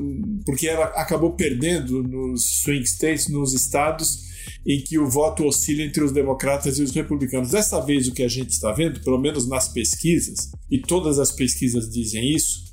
porque 0.44 0.66
ela 0.66 0.86
acabou 0.86 1.32
perdendo 1.32 2.02
nos 2.02 2.62
swing 2.62 2.84
states, 2.84 3.28
nos 3.28 3.54
estados 3.54 4.28
em 4.66 4.82
que 4.82 4.98
o 4.98 5.08
voto 5.08 5.44
oscila 5.44 5.82
entre 5.82 6.02
os 6.02 6.12
democratas 6.12 6.78
e 6.78 6.82
os 6.82 6.90
republicanos. 6.92 7.50
Dessa 7.50 7.80
vez, 7.80 8.08
o 8.08 8.12
que 8.12 8.22
a 8.22 8.28
gente 8.28 8.50
está 8.50 8.72
vendo, 8.72 9.00
pelo 9.00 9.18
menos 9.18 9.48
nas 9.48 9.68
pesquisas, 9.68 10.50
e 10.70 10.78
todas 10.78 11.18
as 11.18 11.32
pesquisas 11.32 11.88
dizem 11.88 12.34
isso, 12.34 12.67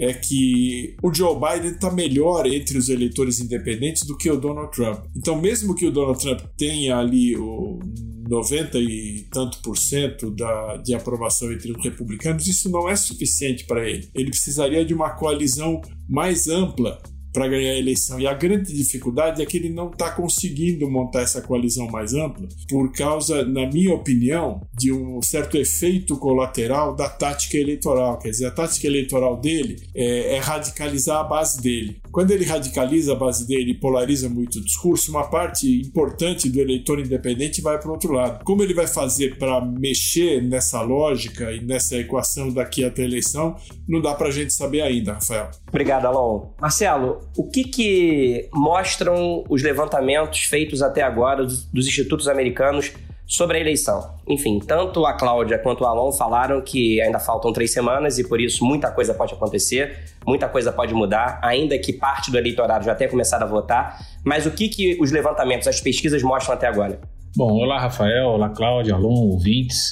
é 0.00 0.14
que 0.14 0.96
o 1.02 1.12
Joe 1.12 1.34
Biden 1.34 1.72
está 1.72 1.92
melhor 1.92 2.46
entre 2.46 2.78
os 2.78 2.88
eleitores 2.88 3.38
independentes 3.38 4.06
do 4.06 4.16
que 4.16 4.30
o 4.30 4.40
Donald 4.40 4.72
Trump. 4.72 5.04
Então, 5.14 5.38
mesmo 5.38 5.74
que 5.74 5.86
o 5.86 5.92
Donald 5.92 6.18
Trump 6.18 6.40
tenha 6.56 6.96
ali 6.96 7.36
o 7.36 7.78
90 8.26 8.78
e 8.78 9.28
tanto 9.30 9.60
por 9.60 9.76
cento 9.76 10.30
da, 10.30 10.78
de 10.78 10.94
aprovação 10.94 11.52
entre 11.52 11.70
os 11.70 11.84
republicanos, 11.84 12.46
isso 12.46 12.70
não 12.70 12.88
é 12.88 12.96
suficiente 12.96 13.66
para 13.66 13.86
ele. 13.86 14.08
Ele 14.14 14.30
precisaria 14.30 14.84
de 14.84 14.94
uma 14.94 15.10
coalizão 15.10 15.82
mais 16.08 16.48
ampla 16.48 16.98
para 17.32 17.48
ganhar 17.48 17.72
a 17.72 17.78
eleição. 17.78 18.18
E 18.18 18.26
a 18.26 18.34
grande 18.34 18.72
dificuldade 18.72 19.42
é 19.42 19.46
que 19.46 19.56
ele 19.56 19.70
não 19.70 19.90
está 19.90 20.10
conseguindo 20.10 20.90
montar 20.90 21.22
essa 21.22 21.40
coalizão 21.40 21.88
mais 21.88 22.14
ampla 22.14 22.48
por 22.68 22.92
causa, 22.92 23.44
na 23.44 23.66
minha 23.66 23.94
opinião, 23.94 24.60
de 24.74 24.92
um 24.92 25.20
certo 25.22 25.56
efeito 25.56 26.16
colateral 26.16 26.94
da 26.94 27.08
tática 27.08 27.56
eleitoral. 27.56 28.18
Quer 28.18 28.30
dizer, 28.30 28.46
a 28.46 28.50
tática 28.50 28.86
eleitoral 28.86 29.36
dele 29.40 29.76
é, 29.94 30.36
é 30.36 30.38
radicalizar 30.38 31.20
a 31.20 31.24
base 31.24 31.60
dele. 31.60 32.00
Quando 32.10 32.32
ele 32.32 32.44
radicaliza 32.44 33.12
a 33.12 33.16
base 33.16 33.46
dele 33.46 33.72
e 33.72 33.78
polariza 33.78 34.28
muito 34.28 34.58
o 34.58 34.64
discurso, 34.64 35.10
uma 35.10 35.28
parte 35.28 35.80
importante 35.80 36.48
do 36.48 36.60
eleitor 36.60 36.98
independente 36.98 37.62
vai 37.62 37.78
para 37.78 37.88
o 37.88 37.92
outro 37.92 38.12
lado. 38.12 38.44
Como 38.44 38.62
ele 38.62 38.74
vai 38.74 38.86
fazer 38.86 39.38
para 39.38 39.64
mexer 39.64 40.42
nessa 40.42 40.82
lógica 40.82 41.52
e 41.52 41.64
nessa 41.64 41.96
equação 41.96 42.52
daqui 42.52 42.84
até 42.84 43.02
a 43.02 43.06
eleição, 43.06 43.56
não 43.88 44.00
dá 44.00 44.14
para 44.14 44.28
a 44.28 44.32
gente 44.32 44.52
saber 44.52 44.80
ainda, 44.80 45.14
Rafael. 45.14 45.50
Obrigado, 45.70 46.06
Alon. 46.06 46.48
Marcelo, 46.60 47.20
o 47.36 47.48
que, 47.48 47.64
que 47.64 48.48
mostram 48.52 49.44
os 49.48 49.62
levantamentos 49.62 50.40
feitos 50.40 50.82
até 50.82 51.00
agora 51.00 51.44
dos, 51.44 51.64
dos 51.64 51.86
institutos 51.86 52.26
americanos 52.26 52.92
sobre 53.24 53.56
a 53.56 53.60
eleição? 53.60 54.16
Enfim, 54.26 54.58
tanto 54.58 55.06
a 55.06 55.12
Cláudia 55.12 55.58
quanto 55.58 55.84
o 55.84 55.86
Alon 55.86 56.10
falaram 56.10 56.60
que 56.60 57.00
ainda 57.00 57.20
faltam 57.20 57.52
três 57.52 57.72
semanas 57.72 58.18
e 58.18 58.28
por 58.28 58.40
isso 58.40 58.64
muita 58.64 58.90
coisa 58.90 59.14
pode 59.14 59.32
acontecer, 59.32 59.96
muita 60.26 60.48
coisa 60.48 60.72
pode 60.72 60.92
mudar, 60.92 61.38
ainda 61.40 61.78
que 61.78 61.92
parte 61.92 62.32
do 62.32 62.36
eleitorado 62.36 62.84
já 62.84 62.94
tenha 62.94 63.08
começado 63.08 63.44
a 63.44 63.46
votar. 63.46 63.96
Mas 64.24 64.46
o 64.46 64.50
que, 64.50 64.68
que 64.68 64.98
os 65.00 65.12
levantamentos, 65.12 65.68
as 65.68 65.80
pesquisas 65.80 66.20
mostram 66.20 66.54
até 66.54 66.66
agora? 66.66 67.00
Bom, 67.36 67.52
olá 67.52 67.78
Rafael, 67.78 68.26
olá 68.26 68.48
Cláudia, 68.48 68.94
Alon, 68.94 69.30
ouvintes. 69.30 69.90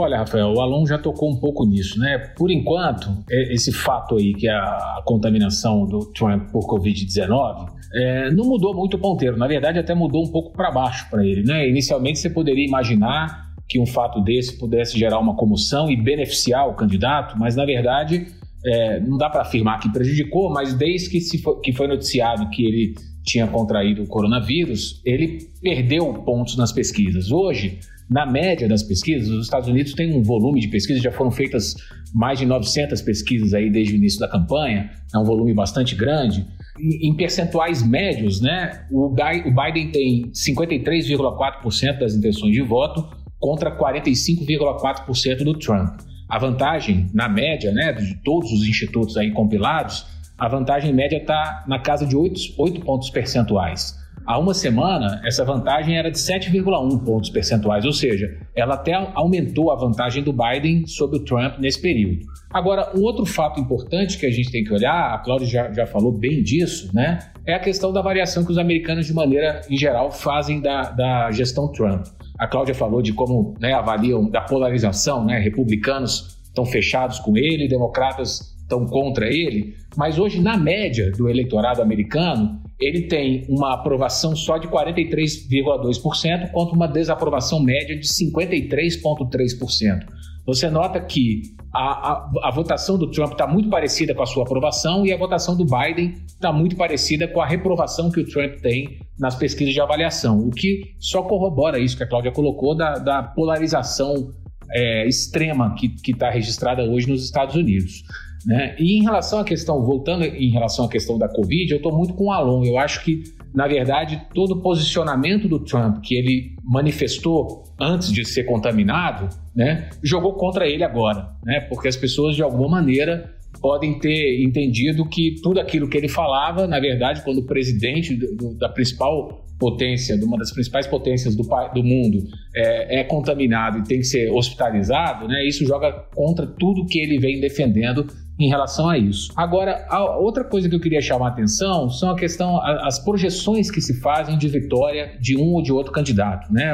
Olha, 0.00 0.18
Rafael, 0.18 0.52
o 0.52 0.60
Alon 0.60 0.86
já 0.86 0.96
tocou 0.96 1.28
um 1.28 1.36
pouco 1.36 1.66
nisso, 1.66 1.98
né? 1.98 2.18
Por 2.36 2.52
enquanto, 2.52 3.08
é, 3.28 3.52
esse 3.52 3.72
fato 3.72 4.16
aí, 4.16 4.32
que 4.32 4.46
é 4.46 4.52
a 4.52 5.02
contaminação 5.04 5.84
do 5.86 6.12
Trump 6.12 6.52
por 6.52 6.68
Covid-19, 6.68 7.68
é, 7.92 8.30
não 8.30 8.44
mudou 8.44 8.72
muito 8.72 8.96
o 8.96 9.00
ponteiro. 9.00 9.36
Na 9.36 9.48
verdade, 9.48 9.76
até 9.76 9.96
mudou 9.96 10.24
um 10.24 10.30
pouco 10.30 10.52
para 10.52 10.70
baixo 10.70 11.10
para 11.10 11.26
ele, 11.26 11.42
né? 11.42 11.68
Inicialmente, 11.68 12.20
você 12.20 12.30
poderia 12.30 12.64
imaginar 12.64 13.48
que 13.68 13.80
um 13.80 13.86
fato 13.86 14.20
desse 14.22 14.56
pudesse 14.56 14.96
gerar 14.96 15.18
uma 15.18 15.34
comoção 15.34 15.90
e 15.90 15.96
beneficiar 15.96 16.68
o 16.68 16.74
candidato, 16.74 17.36
mas 17.36 17.54
na 17.54 17.66
verdade 17.66 18.26
é, 18.64 19.00
não 19.00 19.16
dá 19.16 19.30
para 19.30 19.42
afirmar 19.42 19.78
que 19.78 19.92
prejudicou, 19.92 20.50
mas 20.52 20.74
desde 20.74 21.10
que, 21.10 21.20
se 21.20 21.38
foi, 21.38 21.60
que 21.60 21.72
foi 21.72 21.86
noticiado 21.86 22.48
que 22.50 22.64
ele 22.64 22.94
tinha 23.24 23.46
contraído 23.46 24.02
o 24.02 24.06
coronavírus, 24.06 25.00
ele 25.04 25.38
perdeu 25.60 26.12
pontos 26.24 26.56
nas 26.56 26.72
pesquisas. 26.72 27.30
Hoje, 27.30 27.78
na 28.08 28.24
média 28.24 28.66
das 28.66 28.82
pesquisas, 28.82 29.28
os 29.28 29.44
Estados 29.44 29.68
Unidos 29.68 29.92
têm 29.92 30.16
um 30.16 30.22
volume 30.22 30.60
de 30.60 30.68
pesquisas, 30.68 31.02
já 31.02 31.12
foram 31.12 31.30
feitas 31.30 31.74
mais 32.14 32.38
de 32.38 32.46
900 32.46 33.02
pesquisas 33.02 33.52
aí 33.52 33.70
desde 33.70 33.94
o 33.94 33.96
início 33.96 34.18
da 34.18 34.28
campanha, 34.28 34.90
é 35.14 35.18
um 35.18 35.24
volume 35.24 35.52
bastante 35.52 35.94
grande. 35.94 36.46
Em 36.80 37.14
percentuais 37.14 37.86
médios, 37.86 38.40
né, 38.40 38.86
o 38.90 39.10
Biden 39.10 39.90
tem 39.90 40.30
53,4% 40.32 41.98
das 41.98 42.14
intenções 42.14 42.52
de 42.52 42.62
voto 42.62 43.06
contra 43.38 43.76
45,4% 43.76 45.44
do 45.44 45.58
Trump. 45.58 46.00
A 46.28 46.38
vantagem, 46.38 47.08
na 47.14 47.28
média, 47.28 47.72
né, 47.72 47.92
de 47.92 48.14
todos 48.16 48.52
os 48.52 48.68
institutos 48.68 49.16
aí 49.16 49.30
compilados, 49.30 50.06
a 50.38 50.46
vantagem 50.46 50.92
média 50.92 51.16
está 51.16 51.64
na 51.66 51.78
casa 51.78 52.06
de 52.06 52.14
8, 52.14 52.54
8 52.58 52.80
pontos 52.82 53.10
percentuais. 53.10 53.98
Há 54.26 54.38
uma 54.38 54.52
semana, 54.52 55.22
essa 55.24 55.42
vantagem 55.42 55.96
era 55.96 56.10
de 56.10 56.18
7,1 56.18 57.02
pontos 57.02 57.30
percentuais, 57.30 57.86
ou 57.86 57.94
seja, 57.94 58.36
ela 58.54 58.74
até 58.74 58.92
aumentou 59.14 59.70
a 59.70 59.74
vantagem 59.74 60.22
do 60.22 60.34
Biden 60.34 60.86
sobre 60.86 61.16
o 61.16 61.24
Trump 61.24 61.58
nesse 61.58 61.80
período. 61.80 62.26
Agora, 62.50 62.92
um 62.94 63.00
outro 63.02 63.24
fato 63.24 63.58
importante 63.58 64.18
que 64.18 64.26
a 64.26 64.30
gente 64.30 64.50
tem 64.50 64.62
que 64.62 64.72
olhar, 64.72 65.14
a 65.14 65.18
Cláudia 65.18 65.46
já, 65.46 65.72
já 65.72 65.86
falou 65.86 66.12
bem 66.12 66.42
disso, 66.42 66.90
né? 66.94 67.20
É 67.46 67.54
a 67.54 67.58
questão 67.58 67.90
da 67.90 68.02
variação 68.02 68.44
que 68.44 68.52
os 68.52 68.58
americanos, 68.58 69.06
de 69.06 69.14
maneira 69.14 69.62
em 69.70 69.78
geral, 69.78 70.12
fazem 70.12 70.60
da, 70.60 70.90
da 70.90 71.30
gestão 71.30 71.72
Trump. 71.72 72.06
A 72.38 72.46
Cláudia 72.46 72.74
falou 72.74 73.02
de 73.02 73.12
como 73.12 73.54
né, 73.60 73.72
avaliam 73.72 74.30
da 74.30 74.40
polarização, 74.40 75.24
né? 75.24 75.38
Republicanos 75.38 76.38
estão 76.44 76.64
fechados 76.64 77.18
com 77.18 77.36
ele, 77.36 77.68
democratas 77.68 78.56
estão 78.62 78.86
contra 78.86 79.26
ele, 79.26 79.74
mas 79.96 80.18
hoje, 80.18 80.40
na 80.40 80.56
média 80.56 81.10
do 81.12 81.28
eleitorado 81.28 81.82
americano, 81.82 82.60
ele 82.78 83.08
tem 83.08 83.44
uma 83.48 83.74
aprovação 83.74 84.36
só 84.36 84.58
de 84.58 84.68
43,2% 84.68 86.52
contra 86.52 86.76
uma 86.76 86.86
desaprovação 86.86 87.60
média 87.60 87.98
de 87.98 88.06
53,3%. 88.06 90.06
Você 90.48 90.70
nota 90.70 90.98
que 90.98 91.42
a, 91.74 92.12
a, 92.12 92.30
a 92.44 92.50
votação 92.50 92.96
do 92.96 93.10
Trump 93.10 93.32
está 93.32 93.46
muito 93.46 93.68
parecida 93.68 94.14
com 94.14 94.22
a 94.22 94.26
sua 94.26 94.44
aprovação 94.44 95.04
e 95.04 95.12
a 95.12 95.18
votação 95.18 95.54
do 95.54 95.62
Biden 95.62 96.14
está 96.26 96.50
muito 96.50 96.74
parecida 96.74 97.28
com 97.28 97.42
a 97.42 97.46
reprovação 97.46 98.10
que 98.10 98.20
o 98.20 98.26
Trump 98.26 98.54
tem 98.62 98.98
nas 99.20 99.34
pesquisas 99.34 99.74
de 99.74 99.80
avaliação, 99.82 100.38
o 100.38 100.48
que 100.48 100.94
só 100.98 101.22
corrobora 101.22 101.78
isso 101.78 101.98
que 101.98 102.02
a 102.02 102.08
Cláudia 102.08 102.32
colocou 102.32 102.74
da, 102.74 102.94
da 102.94 103.22
polarização 103.22 104.30
é, 104.72 105.06
extrema 105.06 105.74
que 105.74 106.10
está 106.10 106.30
registrada 106.30 106.82
hoje 106.82 107.08
nos 107.08 107.24
Estados 107.24 107.54
Unidos. 107.54 108.02
Né? 108.46 108.76
E 108.78 108.98
em 108.98 109.02
relação 109.02 109.40
à 109.40 109.44
questão, 109.44 109.84
voltando 109.84 110.24
em 110.24 110.50
relação 110.50 110.84
à 110.84 110.88
questão 110.88 111.18
da 111.18 111.28
Covid, 111.28 111.70
eu 111.70 111.78
estou 111.78 111.96
muito 111.96 112.14
com 112.14 112.26
o 112.26 112.32
Alon. 112.32 112.64
Eu 112.64 112.78
acho 112.78 113.04
que, 113.04 113.24
na 113.54 113.66
verdade, 113.66 114.22
todo 114.34 114.52
o 114.52 114.62
posicionamento 114.62 115.48
do 115.48 115.58
Trump 115.58 115.98
que 116.02 116.14
ele 116.14 116.56
manifestou 116.64 117.64
antes 117.80 118.12
de 118.12 118.24
ser 118.24 118.44
contaminado, 118.44 119.28
né, 119.54 119.90
jogou 120.02 120.34
contra 120.34 120.66
ele 120.66 120.84
agora, 120.84 121.30
né? 121.44 121.60
Porque 121.60 121.88
as 121.88 121.96
pessoas, 121.96 122.36
de 122.36 122.42
alguma 122.42 122.68
maneira, 122.68 123.37
podem 123.60 123.98
ter 123.98 124.42
entendido 124.42 125.04
que 125.08 125.36
tudo 125.42 125.60
aquilo 125.60 125.88
que 125.88 125.96
ele 125.96 126.08
falava, 126.08 126.66
na 126.66 126.78
verdade, 126.78 127.22
quando 127.24 127.38
o 127.38 127.44
presidente 127.44 128.14
do, 128.14 128.54
da 128.54 128.68
principal 128.68 129.44
potência, 129.58 130.16
de 130.16 130.24
uma 130.24 130.38
das 130.38 130.52
principais 130.52 130.86
potências 130.86 131.34
do, 131.34 131.42
do 131.74 131.82
mundo, 131.82 132.28
é, 132.54 133.00
é, 133.00 133.04
contaminado 133.04 133.78
e 133.78 133.82
tem 133.82 133.98
que 133.98 134.06
ser 134.06 134.30
hospitalizado, 134.30 135.26
né, 135.26 135.44
isso 135.46 135.66
joga 135.66 135.92
contra 136.14 136.46
tudo 136.46 136.86
que 136.86 137.00
ele 137.00 137.18
vem 137.18 137.40
defendendo 137.40 138.06
em 138.38 138.48
relação 138.48 138.88
a 138.88 138.96
isso. 138.96 139.32
Agora, 139.34 139.84
a 139.88 140.16
outra 140.16 140.44
coisa 140.44 140.68
que 140.68 140.74
eu 140.76 140.80
queria 140.80 141.00
chamar 141.00 141.26
a 141.26 141.28
atenção 141.30 141.90
são 141.90 142.10
a 142.10 142.16
questão, 142.16 142.62
as 142.62 143.00
projeções 143.00 143.68
que 143.68 143.80
se 143.80 144.00
fazem 144.00 144.38
de 144.38 144.46
vitória 144.46 145.18
de 145.20 145.36
um 145.36 145.54
ou 145.54 145.62
de 145.62 145.72
outro 145.72 145.92
candidato. 145.92 146.52
Né? 146.52 146.70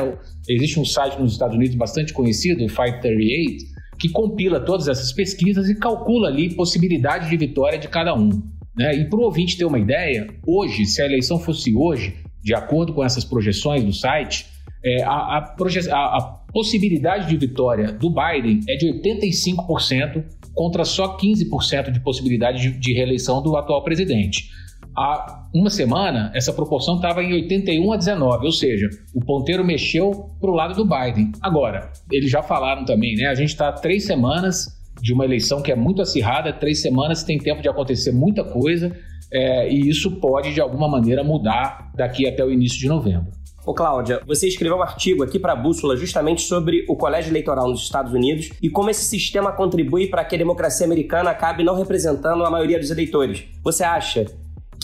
Existe 0.47 0.79
um 0.79 0.85
site 0.85 1.19
nos 1.19 1.33
Estados 1.33 1.57
Unidos 1.57 1.75
bastante 1.75 2.13
conhecido, 2.13 2.63
o 2.63 2.69
538, 2.69 3.74
que 3.99 4.09
compila 4.09 4.61
todas 4.61 4.89
essas 4.89 5.13
pesquisas 5.13 5.69
e 5.69 5.75
calcula 5.75 6.29
ali 6.29 6.55
possibilidade 6.55 7.29
de 7.29 7.37
vitória 7.37 7.79
de 7.79 7.89
cada 7.89 8.15
um. 8.15 8.43
Né? 8.77 8.97
E 8.97 9.05
para 9.09 9.19
o 9.19 9.23
ouvinte 9.23 9.57
ter 9.57 9.65
uma 9.65 9.79
ideia, 9.79 10.29
hoje, 10.47 10.85
se 10.87 11.01
a 11.01 11.07
eleição 11.07 11.39
fosse 11.39 11.75
hoje, 11.75 12.17
de 12.43 12.55
acordo 12.55 12.93
com 12.93 13.05
essas 13.05 13.25
projeções 13.25 13.85
do 13.85 13.93
site, 13.93 14.47
é, 14.85 15.03
a, 15.03 15.11
a, 15.11 15.39
a, 15.39 16.19
a, 16.19 16.45
possibilidade 16.53 17.29
de 17.29 17.37
vitória 17.37 17.91
do 17.91 18.09
Biden 18.09 18.61
é 18.69 18.77
de 18.77 18.87
85% 18.87 20.25
contra 20.55 20.85
só 20.85 21.17
15% 21.17 21.91
de 21.91 21.99
possibilidade 22.01 22.63
de, 22.63 22.79
de 22.79 22.93
reeleição 22.93 23.43
do 23.43 23.57
atual 23.57 23.83
presidente. 23.83 24.51
Há 24.97 25.49
uma 25.53 25.71
semana, 25.71 26.31
essa 26.35 26.53
proporção 26.53 26.97
estava 26.97 27.23
em 27.23 27.33
81 27.33 27.93
a 27.93 27.97
19, 27.97 28.47
ou 28.47 28.53
seja, 28.53 28.89
o 29.13 29.21
ponteiro 29.21 29.65
mexeu 29.65 30.31
para 30.41 30.51
o 30.51 30.55
lado 30.55 30.75
do 30.75 30.85
Biden. 30.85 31.33
Agora, 31.41 31.91
eles 32.13 32.31
já 32.31 32.43
falaram 32.43 32.85
também, 32.85 33.17
né? 33.17 33.27
A 33.27 33.35
gente 33.35 33.49
está 33.49 33.73
três 33.73 34.05
semanas 34.05 34.69
de 35.03 35.13
uma 35.13 35.25
eleição 35.25 35.61
que 35.61 35.73
é 35.73 35.77
muito 35.77 36.01
acirrada, 36.01 36.53
três 36.53 36.81
semanas 36.81 37.25
tem 37.25 37.39
tempo 37.39 37.61
de 37.61 37.69
acontecer 37.69 38.13
muita 38.13 38.45
coisa, 38.45 38.97
é, 39.33 39.69
e 39.69 39.89
isso 39.89 40.13
pode, 40.21 40.55
de 40.55 40.61
alguma 40.61 40.89
maneira, 40.89 41.25
mudar 41.25 41.91
daqui 41.97 42.29
até 42.29 42.45
o 42.45 42.53
início 42.53 42.79
de 42.79 42.87
novembro. 42.87 43.33
Ô 43.67 43.73
Cláudia, 43.73 44.21
você 44.27 44.47
escreveu 44.47 44.77
um 44.77 44.83
artigo 44.83 45.25
aqui 45.25 45.39
para 45.39 45.55
a 45.55 45.57
Bússola 45.57 45.97
justamente 45.97 46.43
sobre 46.43 46.85
o 46.87 46.95
colégio 46.95 47.31
eleitoral 47.31 47.69
nos 47.69 47.83
Estados 47.83 48.13
Unidos 48.13 48.51
e 48.63 48.69
como 48.69 48.91
esse 48.91 49.07
sistema 49.07 49.53
contribui 49.53 50.07
para 50.07 50.23
que 50.23 50.35
a 50.35 50.39
democracia 50.39 50.87
americana 50.87 51.31
acabe 51.31 51.65
não 51.65 51.75
representando 51.75 52.45
a 52.45 52.51
maioria 52.51 52.79
dos 52.79 52.91
eleitores. 52.91 53.45
Você 53.63 53.83
acha 53.83 54.27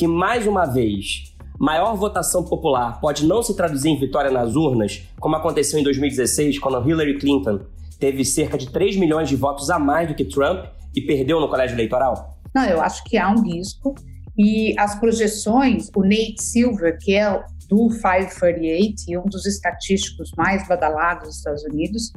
que, 0.00 0.06
mais 0.06 0.46
uma 0.46 0.64
vez, 0.64 1.34
maior 1.58 1.94
votação 1.94 2.42
popular 2.42 2.98
pode 3.02 3.26
não 3.26 3.42
se 3.42 3.54
traduzir 3.54 3.90
em 3.90 4.00
vitória 4.00 4.30
nas 4.30 4.56
urnas, 4.56 5.02
como 5.20 5.36
aconteceu 5.36 5.78
em 5.78 5.82
2016, 5.82 6.58
quando 6.58 6.88
Hillary 6.88 7.18
Clinton 7.18 7.60
teve 7.98 8.24
cerca 8.24 8.56
de 8.56 8.70
3 8.70 8.96
milhões 8.96 9.28
de 9.28 9.36
votos 9.36 9.68
a 9.68 9.78
mais 9.78 10.08
do 10.08 10.14
que 10.14 10.24
Trump 10.24 10.64
e 10.96 11.02
perdeu 11.02 11.38
no 11.38 11.50
colégio 11.50 11.76
eleitoral? 11.76 12.38
Não, 12.54 12.64
eu 12.64 12.80
acho 12.80 13.04
que 13.04 13.18
há 13.18 13.30
um 13.30 13.42
risco. 13.42 13.94
E 14.38 14.74
as 14.78 14.98
projeções, 14.98 15.90
o 15.94 16.00
Nate 16.00 16.42
Silver, 16.42 16.96
que 16.98 17.14
é 17.14 17.30
do 17.68 17.88
538 17.90 19.02
e 19.06 19.18
um 19.18 19.26
dos 19.26 19.44
estatísticos 19.44 20.32
mais 20.34 20.66
badalados 20.66 21.28
dos 21.28 21.36
Estados 21.36 21.62
Unidos, 21.64 22.10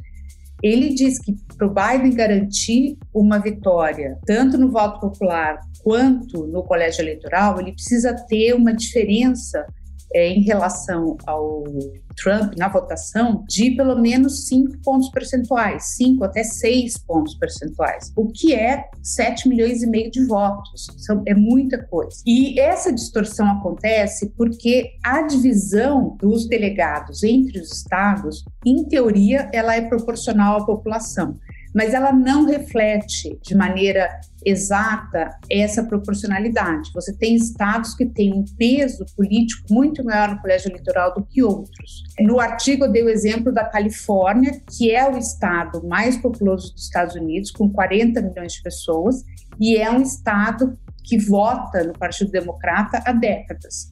ele 0.64 0.94
diz 0.94 1.18
que 1.18 1.36
para 1.58 1.66
o 1.66 1.74
Biden 1.74 2.16
garantir 2.16 2.96
uma 3.12 3.38
vitória, 3.38 4.18
tanto 4.24 4.56
no 4.56 4.70
voto 4.70 4.98
popular 4.98 5.60
quanto 5.82 6.46
no 6.46 6.62
colégio 6.62 7.02
eleitoral, 7.02 7.60
ele 7.60 7.74
precisa 7.74 8.16
ter 8.26 8.54
uma 8.54 8.72
diferença 8.72 9.66
é, 10.14 10.28
em 10.28 10.42
relação 10.42 11.16
ao 11.26 11.64
Trump 12.16 12.54
na 12.56 12.68
votação 12.68 13.44
de 13.48 13.72
pelo 13.72 14.00
menos 14.00 14.46
5 14.46 14.78
pontos 14.82 15.10
percentuais, 15.10 15.96
5 15.96 16.24
até 16.24 16.44
6 16.44 16.98
pontos 16.98 17.34
percentuais, 17.34 18.12
o 18.16 18.28
que 18.28 18.54
é 18.54 18.88
7 19.02 19.48
milhões 19.48 19.82
e 19.82 19.86
meio 19.86 20.10
de 20.10 20.24
votos. 20.24 20.86
São, 20.98 21.22
é 21.26 21.34
muita 21.34 21.82
coisa. 21.84 22.22
E 22.24 22.58
essa 22.60 22.92
distorção 22.92 23.58
acontece 23.58 24.30
porque 24.36 24.92
a 25.04 25.22
divisão 25.22 26.16
dos 26.20 26.46
delegados 26.46 27.22
entre 27.22 27.60
os 27.60 27.72
estados, 27.72 28.44
em 28.64 28.84
teoria, 28.84 29.50
ela 29.52 29.74
é 29.74 29.82
proporcional 29.82 30.62
à 30.62 30.66
população 30.66 31.34
mas 31.74 31.92
ela 31.92 32.12
não 32.12 32.46
reflete 32.46 33.36
de 33.42 33.54
maneira 33.54 34.08
exata 34.44 35.30
essa 35.50 35.82
proporcionalidade. 35.82 36.90
Você 36.94 37.12
tem 37.16 37.34
estados 37.34 37.94
que 37.94 38.06
têm 38.06 38.32
um 38.32 38.44
peso 38.56 39.04
político 39.16 39.72
muito 39.72 40.04
maior 40.04 40.30
no 40.30 40.40
colégio 40.40 40.70
eleitoral 40.70 41.12
do 41.14 41.24
que 41.24 41.42
outros. 41.42 42.04
No 42.20 42.38
artigo 42.38 42.84
eu 42.84 42.92
dei 42.92 43.02
o 43.02 43.08
exemplo 43.08 43.52
da 43.52 43.64
Califórnia, 43.64 44.60
que 44.70 44.90
é 44.90 45.10
o 45.10 45.18
estado 45.18 45.86
mais 45.86 46.16
populoso 46.16 46.72
dos 46.72 46.84
Estados 46.84 47.16
Unidos, 47.16 47.50
com 47.50 47.68
40 47.68 48.22
milhões 48.22 48.52
de 48.52 48.62
pessoas, 48.62 49.24
e 49.58 49.76
é 49.76 49.90
um 49.90 50.02
estado 50.02 50.78
que 51.02 51.18
vota 51.18 51.82
no 51.84 51.92
Partido 51.92 52.30
Democrata 52.30 53.02
há 53.04 53.12
décadas. 53.12 53.88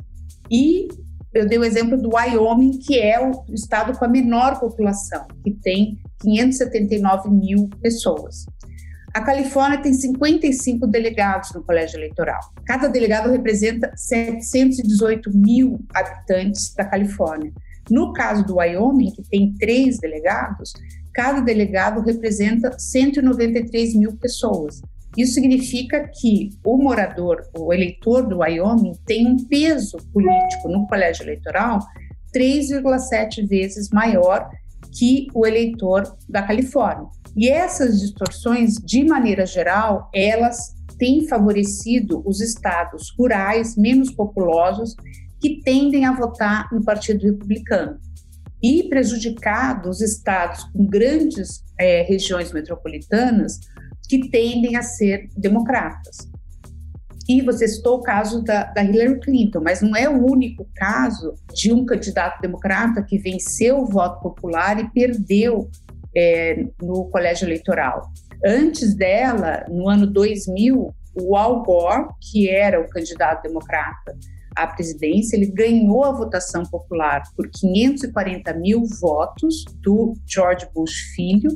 E 0.50 0.88
eu 1.32 1.48
dei 1.48 1.58
o 1.58 1.64
exemplo 1.64 1.96
do 1.96 2.14
Wyoming, 2.14 2.78
que 2.78 2.98
é 2.98 3.18
o 3.18 3.44
estado 3.54 3.98
com 3.98 4.04
a 4.04 4.08
menor 4.08 4.60
população, 4.60 5.26
que 5.42 5.50
tem 5.50 5.98
579 6.22 7.30
mil 7.30 7.68
pessoas. 7.80 8.46
A 9.14 9.20
Califórnia 9.20 9.82
tem 9.82 9.92
55 9.92 10.86
delegados 10.86 11.52
no 11.52 11.62
colégio 11.62 11.98
eleitoral. 11.98 12.40
Cada 12.64 12.88
delegado 12.88 13.30
representa 13.30 13.92
718 13.94 15.30
mil 15.36 15.80
habitantes 15.94 16.74
da 16.74 16.84
Califórnia. 16.84 17.52
No 17.90 18.12
caso 18.14 18.44
do 18.46 18.56
Wyoming, 18.56 19.10
que 19.10 19.22
tem 19.22 19.52
três 19.54 19.98
delegados, 19.98 20.72
cada 21.12 21.40
delegado 21.40 22.00
representa 22.00 22.74
193 22.78 23.94
mil 23.96 24.16
pessoas. 24.16 24.80
Isso 25.14 25.34
significa 25.34 26.08
que 26.08 26.48
o 26.64 26.78
morador, 26.78 27.42
o 27.54 27.70
eleitor 27.70 28.26
do 28.26 28.38
Wyoming, 28.38 28.94
tem 29.04 29.26
um 29.26 29.36
peso 29.44 29.98
político 30.10 30.68
no 30.68 30.86
colégio 30.86 31.24
eleitoral 31.24 31.80
3,7 32.34 33.46
vezes 33.46 33.90
maior 33.90 34.48
que 34.92 35.26
o 35.34 35.46
eleitor 35.46 36.16
da 36.28 36.42
Califórnia. 36.42 37.08
E 37.36 37.48
essas 37.48 38.00
distorções, 38.00 38.74
de 38.74 39.04
maneira 39.04 39.46
geral, 39.46 40.10
elas 40.14 40.74
tem 40.98 41.26
favorecido 41.26 42.22
os 42.24 42.40
estados 42.40 43.12
rurais 43.18 43.76
menos 43.76 44.12
populosos 44.12 44.94
que 45.40 45.60
tendem 45.62 46.04
a 46.04 46.12
votar 46.12 46.68
no 46.70 46.84
Partido 46.84 47.24
Republicano 47.24 47.98
e 48.62 48.84
prejudicado 48.84 49.90
os 49.90 50.00
estados 50.00 50.62
com 50.64 50.86
grandes 50.86 51.64
é, 51.76 52.02
regiões 52.02 52.52
metropolitanas 52.52 53.58
que 54.08 54.28
tendem 54.30 54.76
a 54.76 54.82
ser 54.82 55.28
democratas. 55.36 56.30
E 57.32 57.40
você 57.40 57.66
citou 57.66 57.96
o 57.96 58.02
caso 58.02 58.42
da, 58.42 58.64
da, 58.64 58.84
Hillary 58.84 59.18
Clinton, 59.20 59.62
mas 59.62 59.80
não 59.80 59.96
é 59.96 60.06
o 60.06 60.22
único 60.22 60.68
caso 60.74 61.32
de 61.54 61.72
um 61.72 61.86
candidato 61.86 62.42
democrata 62.42 63.02
que 63.02 63.16
venceu 63.16 63.78
o 63.78 63.86
voto 63.86 64.20
popular 64.20 64.78
e 64.78 64.90
perdeu 64.90 65.70
é, 66.14 66.66
no 66.82 67.06
colégio 67.06 67.46
eleitoral. 67.46 68.12
Antes 68.44 68.94
dela, 68.94 69.64
no 69.70 69.88
ano 69.88 70.06
2000, 70.06 70.94
o 71.22 71.34
Al 71.34 71.62
Gore, 71.62 72.08
que 72.20 72.50
era 72.50 72.78
o 72.78 72.88
candidato 72.90 73.44
democrata 73.44 74.14
à 74.54 74.66
presidência, 74.66 75.34
ele 75.34 75.46
ganhou 75.46 76.04
a 76.04 76.12
votação 76.12 76.64
popular 76.64 77.22
por 77.34 77.48
540 77.48 78.52
mil 78.58 78.84
votos 79.00 79.64
do 79.80 80.12
George 80.26 80.68
Bush 80.74 81.14
filho 81.14 81.50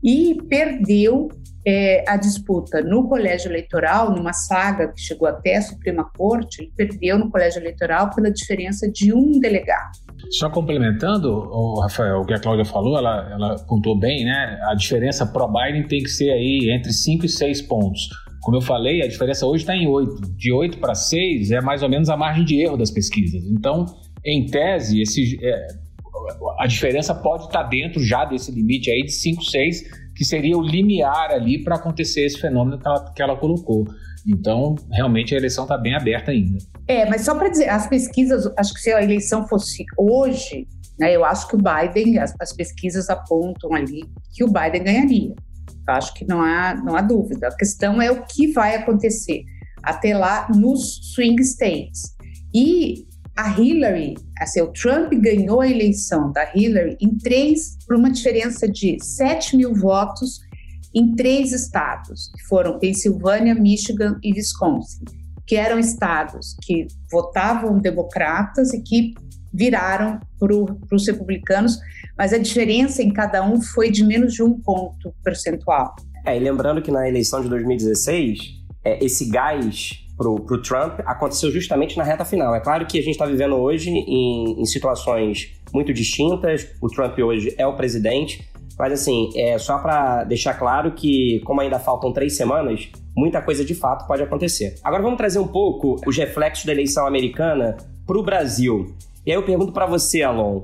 e 0.00 0.40
perdeu 0.48 1.28
é, 1.66 2.04
a 2.06 2.16
disputa 2.16 2.80
no 2.80 3.08
colégio 3.08 3.50
eleitoral, 3.50 4.14
numa 4.14 4.32
saga 4.32 4.92
que 4.92 5.00
chegou 5.00 5.26
até 5.26 5.56
a 5.56 5.62
Suprema 5.62 6.08
Corte, 6.16 6.62
ele 6.62 6.72
perdeu 6.76 7.18
no 7.18 7.28
colégio 7.28 7.60
eleitoral 7.60 8.08
pela 8.14 8.30
diferença 8.30 8.88
de 8.88 9.12
um 9.12 9.40
delegado. 9.40 9.98
Só 10.30 10.48
complementando, 10.48 11.28
o 11.28 11.80
Rafael, 11.80 12.20
o 12.20 12.24
que 12.24 12.34
a 12.34 12.38
Cláudia 12.38 12.64
falou, 12.64 12.96
ela, 12.96 13.28
ela 13.32 13.58
contou 13.66 13.98
bem, 13.98 14.24
né? 14.24 14.60
A 14.68 14.74
diferença 14.74 15.26
pro 15.26 15.48
Biden 15.48 15.88
tem 15.88 16.02
que 16.02 16.08
ser 16.08 16.30
aí 16.30 16.70
entre 16.70 16.92
5 16.92 17.26
e 17.26 17.28
6 17.28 17.62
pontos. 17.62 18.08
Como 18.42 18.56
eu 18.56 18.60
falei, 18.60 19.02
a 19.02 19.08
diferença 19.08 19.44
hoje 19.44 19.64
está 19.64 19.74
em 19.74 19.88
8. 19.88 20.36
De 20.36 20.52
8 20.52 20.78
para 20.78 20.94
6 20.94 21.50
é 21.50 21.60
mais 21.60 21.82
ou 21.82 21.88
menos 21.88 22.08
a 22.08 22.16
margem 22.16 22.44
de 22.44 22.62
erro 22.62 22.76
das 22.76 22.92
pesquisas. 22.92 23.42
Então, 23.44 23.86
em 24.24 24.46
tese, 24.46 25.02
esse, 25.02 25.36
é, 25.44 25.66
a 26.60 26.66
diferença 26.66 27.12
pode 27.12 27.46
estar 27.46 27.64
tá 27.64 27.68
dentro 27.68 28.00
já 28.04 28.24
desse 28.24 28.52
limite 28.52 28.88
aí 28.88 29.02
de 29.02 29.12
5, 29.12 29.42
6 29.42 30.05
que 30.16 30.24
seria 30.24 30.56
o 30.56 30.62
limiar 30.62 31.30
ali 31.30 31.62
para 31.62 31.76
acontecer 31.76 32.24
esse 32.24 32.40
fenômeno 32.40 32.78
que 32.78 32.88
ela, 32.88 33.12
que 33.12 33.22
ela 33.22 33.36
colocou. 33.36 33.86
Então, 34.26 34.74
realmente 34.90 35.34
a 35.34 35.38
eleição 35.38 35.64
está 35.64 35.76
bem 35.76 35.94
aberta 35.94 36.30
ainda. 36.32 36.58
É, 36.88 37.08
mas 37.08 37.20
só 37.20 37.34
para 37.34 37.48
dizer, 37.48 37.68
as 37.68 37.86
pesquisas, 37.86 38.50
acho 38.56 38.74
que 38.74 38.80
se 38.80 38.92
a 38.92 39.02
eleição 39.02 39.46
fosse 39.46 39.84
hoje, 39.96 40.66
né, 40.98 41.14
eu 41.14 41.24
acho 41.24 41.46
que 41.46 41.54
o 41.54 41.58
Biden, 41.58 42.18
as, 42.18 42.34
as 42.40 42.52
pesquisas 42.52 43.08
apontam 43.10 43.74
ali 43.74 44.02
que 44.32 44.42
o 44.42 44.48
Biden 44.48 44.82
ganharia. 44.82 45.34
Eu 45.86 45.94
acho 45.94 46.14
que 46.14 46.24
não 46.24 46.40
há, 46.40 46.74
não 46.74 46.96
há 46.96 47.02
dúvida. 47.02 47.48
A 47.48 47.56
questão 47.56 48.00
é 48.00 48.10
o 48.10 48.24
que 48.24 48.52
vai 48.52 48.74
acontecer 48.74 49.44
até 49.82 50.16
lá 50.16 50.48
nos 50.52 51.12
swing 51.14 51.40
states. 51.42 52.16
E 52.52 53.06
a 53.36 53.60
Hillary, 53.60 54.14
assim, 54.40 54.62
o 54.62 54.68
Trump 54.68 55.12
ganhou 55.12 55.60
a 55.60 55.68
eleição 55.68 56.32
da 56.32 56.50
Hillary 56.54 56.96
em 57.00 57.16
três, 57.18 57.76
por 57.86 57.96
uma 57.96 58.10
diferença 58.10 58.66
de 58.66 58.96
7 59.02 59.56
mil 59.56 59.74
votos 59.74 60.40
em 60.94 61.14
três 61.14 61.52
estados, 61.52 62.32
que 62.34 62.44
foram 62.44 62.78
Pensilvânia, 62.78 63.54
Michigan 63.54 64.18
e 64.22 64.32
Wisconsin, 64.32 65.04
que 65.46 65.54
eram 65.54 65.78
estados 65.78 66.56
que 66.62 66.86
votavam 67.12 67.78
democratas 67.78 68.72
e 68.72 68.80
que 68.80 69.14
viraram 69.52 70.18
para 70.38 70.96
os 70.96 71.06
republicanos, 71.06 71.78
mas 72.16 72.32
a 72.32 72.38
diferença 72.38 73.02
em 73.02 73.12
cada 73.12 73.46
um 73.46 73.60
foi 73.60 73.90
de 73.90 74.02
menos 74.02 74.32
de 74.32 74.42
um 74.42 74.58
ponto 74.58 75.14
percentual. 75.22 75.94
É, 76.24 76.36
e 76.36 76.40
lembrando 76.40 76.80
que 76.80 76.90
na 76.90 77.06
eleição 77.06 77.42
de 77.42 77.48
2016, 77.50 78.38
é, 78.82 79.04
esse 79.04 79.26
gás 79.26 80.05
para 80.16 80.28
o 80.28 80.62
Trump 80.62 81.00
aconteceu 81.04 81.50
justamente 81.50 81.96
na 81.96 82.02
reta 82.02 82.24
final. 82.24 82.54
É 82.54 82.60
claro 82.60 82.86
que 82.86 82.98
a 82.98 83.02
gente 83.02 83.12
está 83.12 83.26
vivendo 83.26 83.54
hoje 83.56 83.90
em, 83.90 84.60
em, 84.60 84.64
situações 84.64 85.52
muito 85.72 85.92
distintas. 85.92 86.68
O 86.80 86.88
Trump 86.88 87.18
hoje 87.18 87.54
é 87.58 87.66
o 87.66 87.76
presidente, 87.76 88.48
mas 88.78 88.92
assim, 88.92 89.30
é 89.36 89.58
só 89.58 89.78
para 89.78 90.24
deixar 90.24 90.54
claro 90.54 90.92
que, 90.92 91.40
como 91.44 91.60
ainda 91.60 91.78
faltam 91.78 92.12
três 92.12 92.36
semanas, 92.36 92.88
muita 93.14 93.42
coisa 93.42 93.64
de 93.64 93.74
fato 93.74 94.06
pode 94.06 94.22
acontecer. 94.22 94.76
Agora 94.82 95.02
vamos 95.02 95.18
trazer 95.18 95.38
um 95.38 95.48
pouco 95.48 95.96
os 96.06 96.16
reflexos 96.16 96.64
da 96.64 96.72
eleição 96.72 97.06
americana 97.06 97.76
para 98.06 98.18
o 98.18 98.22
Brasil. 98.22 98.94
E 99.26 99.30
aí 99.30 99.36
eu 99.36 99.42
pergunto 99.42 99.72
para 99.72 99.84
você, 99.84 100.22
Alon, 100.22 100.62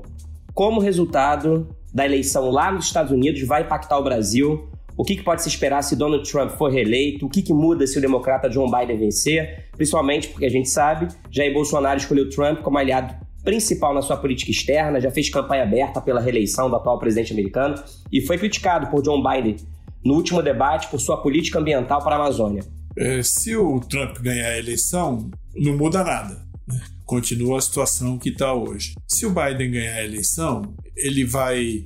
como 0.53 0.79
o 0.79 0.83
resultado 0.83 1.67
da 1.93 2.05
eleição 2.05 2.49
lá 2.49 2.71
nos 2.71 2.85
Estados 2.85 3.11
Unidos 3.11 3.45
vai 3.45 3.61
impactar 3.61 3.99
o 3.99 4.03
Brasil 4.03 4.67
o 4.95 5.03
que, 5.03 5.15
que, 5.15 5.23
pode 5.23 5.41
se 5.41 5.49
esperar 5.49 5.81
se 5.81 5.95
Donald 5.95 6.29
Trump 6.29 6.51
for 6.51 6.71
reeleito? 6.71 7.25
O 7.25 7.29
que, 7.29 7.41
que, 7.41 7.53
muda 7.53 7.87
se 7.87 7.97
o 7.97 8.01
democrata 8.01 8.49
John 8.49 8.69
Biden 8.69 8.97
vencer? 8.97 9.65
Principalmente 9.75 10.27
porque 10.27 10.45
a 10.45 10.49
gente 10.49 10.69
sabe, 10.69 11.07
Jair 11.31 11.53
Bolsonaro 11.53 11.97
escolheu 11.97 12.29
Trump 12.29 12.61
como 12.61 12.77
aliado 12.77 13.15
principal 13.43 13.93
na 13.93 14.01
sua 14.01 14.17
política 14.17 14.51
externa, 14.51 15.01
já 15.01 15.11
fez 15.11 15.29
campanha 15.29 15.63
aberta 15.63 15.99
pela 15.99 16.21
reeleição 16.21 16.69
do 16.69 16.75
atual 16.75 16.97
presidente 16.97 17.33
americano 17.33 17.75
e 18.11 18.21
foi 18.21 18.37
criticado 18.37 18.87
por 18.87 19.01
John 19.01 19.21
Biden 19.21 19.57
no 20.03 20.15
último 20.15 20.41
debate 20.41 20.87
por 20.87 20.99
sua 20.99 21.17
política 21.17 21.59
ambiental 21.59 22.01
para 22.03 22.15
a 22.15 22.19
Amazônia. 22.19 22.63
É, 22.97 23.21
se 23.23 23.55
o 23.55 23.79
Trump 23.79 24.17
ganhar 24.19 24.49
a 24.49 24.57
eleição, 24.57 25.29
não 25.55 25.75
muda 25.75 26.03
nada. 26.03 26.45
Né? 26.67 26.79
Continua 27.05 27.57
a 27.57 27.61
situação 27.61 28.17
que 28.17 28.29
está 28.29 28.53
hoje. 28.53 28.93
Se 29.07 29.25
o 29.25 29.31
Biden 29.31 29.71
ganhar 29.71 29.95
a 29.95 30.03
eleição, 30.03 30.75
ele 30.95 31.25
vai 31.25 31.85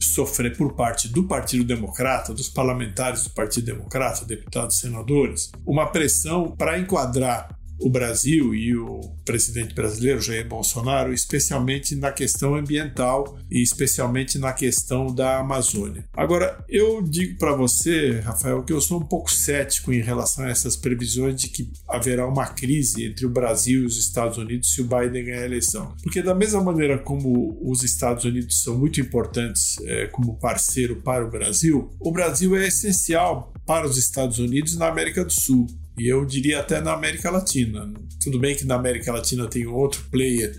sofrer 0.00 0.56
por 0.56 0.74
parte 0.74 1.08
do 1.08 1.24
Partido 1.24 1.64
Democrata, 1.64 2.34
dos 2.34 2.48
parlamentares 2.48 3.24
do 3.24 3.30
Partido 3.30 3.66
Democrata, 3.66 4.24
deputados, 4.24 4.78
senadores, 4.78 5.50
uma 5.64 5.86
pressão 5.86 6.50
para 6.56 6.78
enquadrar 6.78 7.55
o 7.78 7.90
Brasil 7.90 8.54
e 8.54 8.76
o 8.76 9.00
presidente 9.24 9.74
brasileiro 9.74 10.20
Jair 10.20 10.46
Bolsonaro, 10.46 11.12
especialmente 11.12 11.94
na 11.94 12.12
questão 12.12 12.54
ambiental 12.54 13.38
e 13.50 13.62
especialmente 13.62 14.38
na 14.38 14.52
questão 14.52 15.14
da 15.14 15.38
Amazônia. 15.38 16.04
Agora, 16.12 16.64
eu 16.68 17.02
digo 17.02 17.38
para 17.38 17.54
você, 17.54 18.20
Rafael, 18.20 18.62
que 18.62 18.72
eu 18.72 18.80
sou 18.80 19.00
um 19.00 19.04
pouco 19.04 19.32
cético 19.32 19.92
em 19.92 20.00
relação 20.00 20.44
a 20.44 20.50
essas 20.50 20.76
previsões 20.76 21.40
de 21.40 21.48
que 21.48 21.70
haverá 21.88 22.26
uma 22.26 22.46
crise 22.46 23.04
entre 23.04 23.26
o 23.26 23.30
Brasil 23.30 23.82
e 23.82 23.86
os 23.86 23.98
Estados 23.98 24.38
Unidos 24.38 24.72
se 24.72 24.80
o 24.80 24.84
Biden 24.84 25.24
ganhar 25.24 25.42
a 25.42 25.46
eleição. 25.46 25.94
Porque 26.02 26.22
da 26.22 26.34
mesma 26.34 26.62
maneira 26.62 26.98
como 26.98 27.58
os 27.62 27.82
Estados 27.82 28.24
Unidos 28.24 28.62
são 28.62 28.78
muito 28.78 29.00
importantes 29.00 29.76
é, 29.82 30.06
como 30.06 30.38
parceiro 30.38 30.96
para 30.96 31.24
o 31.24 31.30
Brasil, 31.30 31.90
o 32.00 32.10
Brasil 32.10 32.56
é 32.56 32.66
essencial 32.66 33.52
para 33.66 33.86
os 33.86 33.98
Estados 33.98 34.38
Unidos 34.38 34.76
na 34.76 34.88
América 34.88 35.24
do 35.24 35.32
Sul 35.32 35.66
e 35.98 36.08
eu 36.08 36.24
diria 36.24 36.60
até 36.60 36.80
na 36.80 36.92
América 36.92 37.30
Latina. 37.30 37.92
Tudo 38.22 38.38
bem 38.38 38.54
que 38.54 38.64
na 38.64 38.74
América 38.74 39.12
Latina 39.12 39.48
tem 39.48 39.66
outro 39.66 40.04
player 40.10 40.54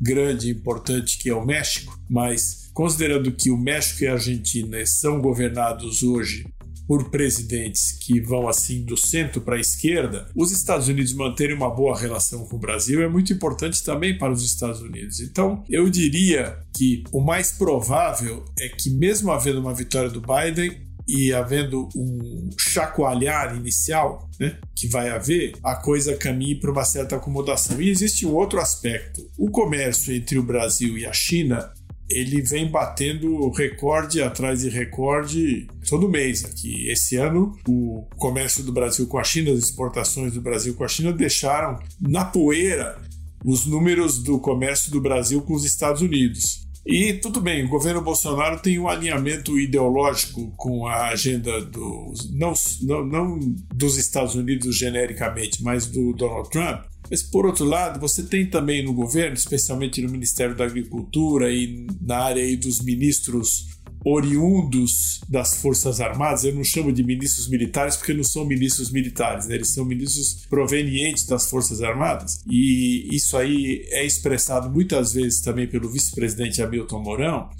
grande 0.00 0.48
e 0.48 0.52
importante 0.52 1.18
que 1.18 1.30
é 1.30 1.34
o 1.34 1.44
México, 1.44 1.98
mas 2.10 2.70
considerando 2.74 3.30
que 3.30 3.50
o 3.50 3.56
México 3.56 4.02
e 4.02 4.08
a 4.08 4.14
Argentina 4.14 4.84
são 4.84 5.20
governados 5.20 6.02
hoje 6.02 6.44
por 6.86 7.10
presidentes 7.10 7.92
que 7.92 8.20
vão 8.20 8.48
assim 8.48 8.84
do 8.84 8.96
centro 8.96 9.40
para 9.40 9.56
a 9.56 9.60
esquerda, 9.60 10.28
os 10.34 10.50
Estados 10.50 10.88
Unidos 10.88 11.14
manterem 11.14 11.56
uma 11.56 11.70
boa 11.70 11.98
relação 11.98 12.44
com 12.46 12.56
o 12.56 12.58
Brasil 12.58 13.00
é 13.02 13.08
muito 13.08 13.32
importante 13.32 13.82
também 13.82 14.18
para 14.18 14.32
os 14.32 14.44
Estados 14.44 14.80
Unidos. 14.80 15.20
Então, 15.20 15.64
eu 15.70 15.88
diria 15.88 16.58
que 16.76 17.04
o 17.12 17.20
mais 17.20 17.52
provável 17.52 18.44
é 18.58 18.68
que, 18.68 18.90
mesmo 18.90 19.30
havendo 19.30 19.60
uma 19.60 19.74
vitória 19.74 20.10
do 20.10 20.20
Biden, 20.20 20.91
e 21.06 21.32
havendo 21.32 21.88
um 21.96 22.50
chacoalhar 22.58 23.56
inicial, 23.56 24.28
né, 24.38 24.58
que 24.74 24.88
vai 24.88 25.10
haver, 25.10 25.52
a 25.62 25.74
coisa 25.74 26.16
caminhe 26.16 26.54
para 26.54 26.70
uma 26.70 26.84
certa 26.84 27.16
acomodação. 27.16 27.80
E 27.80 27.88
existe 27.88 28.26
um 28.26 28.34
outro 28.34 28.60
aspecto. 28.60 29.26
O 29.38 29.50
comércio 29.50 30.14
entre 30.14 30.38
o 30.38 30.42
Brasil 30.42 30.96
e 30.96 31.06
a 31.06 31.12
China 31.12 31.72
ele 32.14 32.42
vem 32.42 32.70
batendo 32.70 33.48
recorde 33.50 34.22
atrás 34.22 34.60
de 34.60 34.68
recorde 34.68 35.66
todo 35.88 36.08
mês 36.08 36.44
aqui. 36.44 36.88
Esse 36.90 37.16
ano, 37.16 37.56
o 37.66 38.06
comércio 38.16 38.62
do 38.62 38.72
Brasil 38.72 39.06
com 39.06 39.18
a 39.18 39.24
China, 39.24 39.50
as 39.50 39.58
exportações 39.58 40.34
do 40.34 40.40
Brasil 40.40 40.74
com 40.74 40.84
a 40.84 40.88
China 40.88 41.12
deixaram 41.12 41.78
na 42.00 42.24
poeira 42.24 43.00
os 43.44 43.66
números 43.66 44.22
do 44.22 44.38
comércio 44.38 44.90
do 44.90 45.00
Brasil 45.00 45.42
com 45.42 45.54
os 45.54 45.64
Estados 45.64 46.02
Unidos. 46.02 46.61
E 46.84 47.14
tudo 47.14 47.40
bem, 47.40 47.64
o 47.64 47.68
governo 47.68 48.02
Bolsonaro 48.02 48.60
tem 48.60 48.78
um 48.78 48.88
alinhamento 48.88 49.58
ideológico 49.58 50.52
com 50.56 50.86
a 50.86 51.08
agenda 51.08 51.60
dos 51.60 52.28
não, 52.32 52.52
não, 52.82 53.06
não 53.06 53.38
dos 53.72 53.96
Estados 53.96 54.34
Unidos 54.34 54.76
genericamente, 54.76 55.62
mas 55.62 55.86
do 55.86 56.12
Donald 56.12 56.50
Trump. 56.50 56.82
Mas 57.08 57.22
por 57.22 57.46
outro 57.46 57.64
lado, 57.64 58.00
você 58.00 58.22
tem 58.24 58.46
também 58.46 58.84
no 58.84 58.92
governo, 58.92 59.34
especialmente 59.34 60.02
no 60.02 60.10
Ministério 60.10 60.56
da 60.56 60.64
Agricultura 60.64 61.52
e 61.52 61.86
na 62.00 62.18
área 62.18 62.56
dos 62.56 62.80
ministros 62.80 63.66
oriundos 64.04 65.20
das 65.28 65.56
Forças 65.56 66.00
Armadas, 66.00 66.44
eu 66.44 66.54
não 66.54 66.64
chamo 66.64 66.92
de 66.92 67.02
ministros 67.02 67.48
militares 67.48 67.96
porque 67.96 68.14
não 68.14 68.24
são 68.24 68.44
ministros 68.44 68.90
militares, 68.90 69.46
né? 69.46 69.54
eles 69.54 69.72
são 69.72 69.84
ministros 69.84 70.46
provenientes 70.48 71.26
das 71.26 71.48
Forças 71.48 71.82
Armadas. 71.82 72.40
E 72.50 73.08
isso 73.14 73.36
aí 73.36 73.86
é 73.90 74.04
expressado 74.04 74.70
muitas 74.70 75.12
vezes 75.12 75.40
também 75.40 75.66
pelo 75.66 75.90
vice-presidente 75.90 76.62
Hamilton 76.62 77.00
Mourão. 77.00 77.50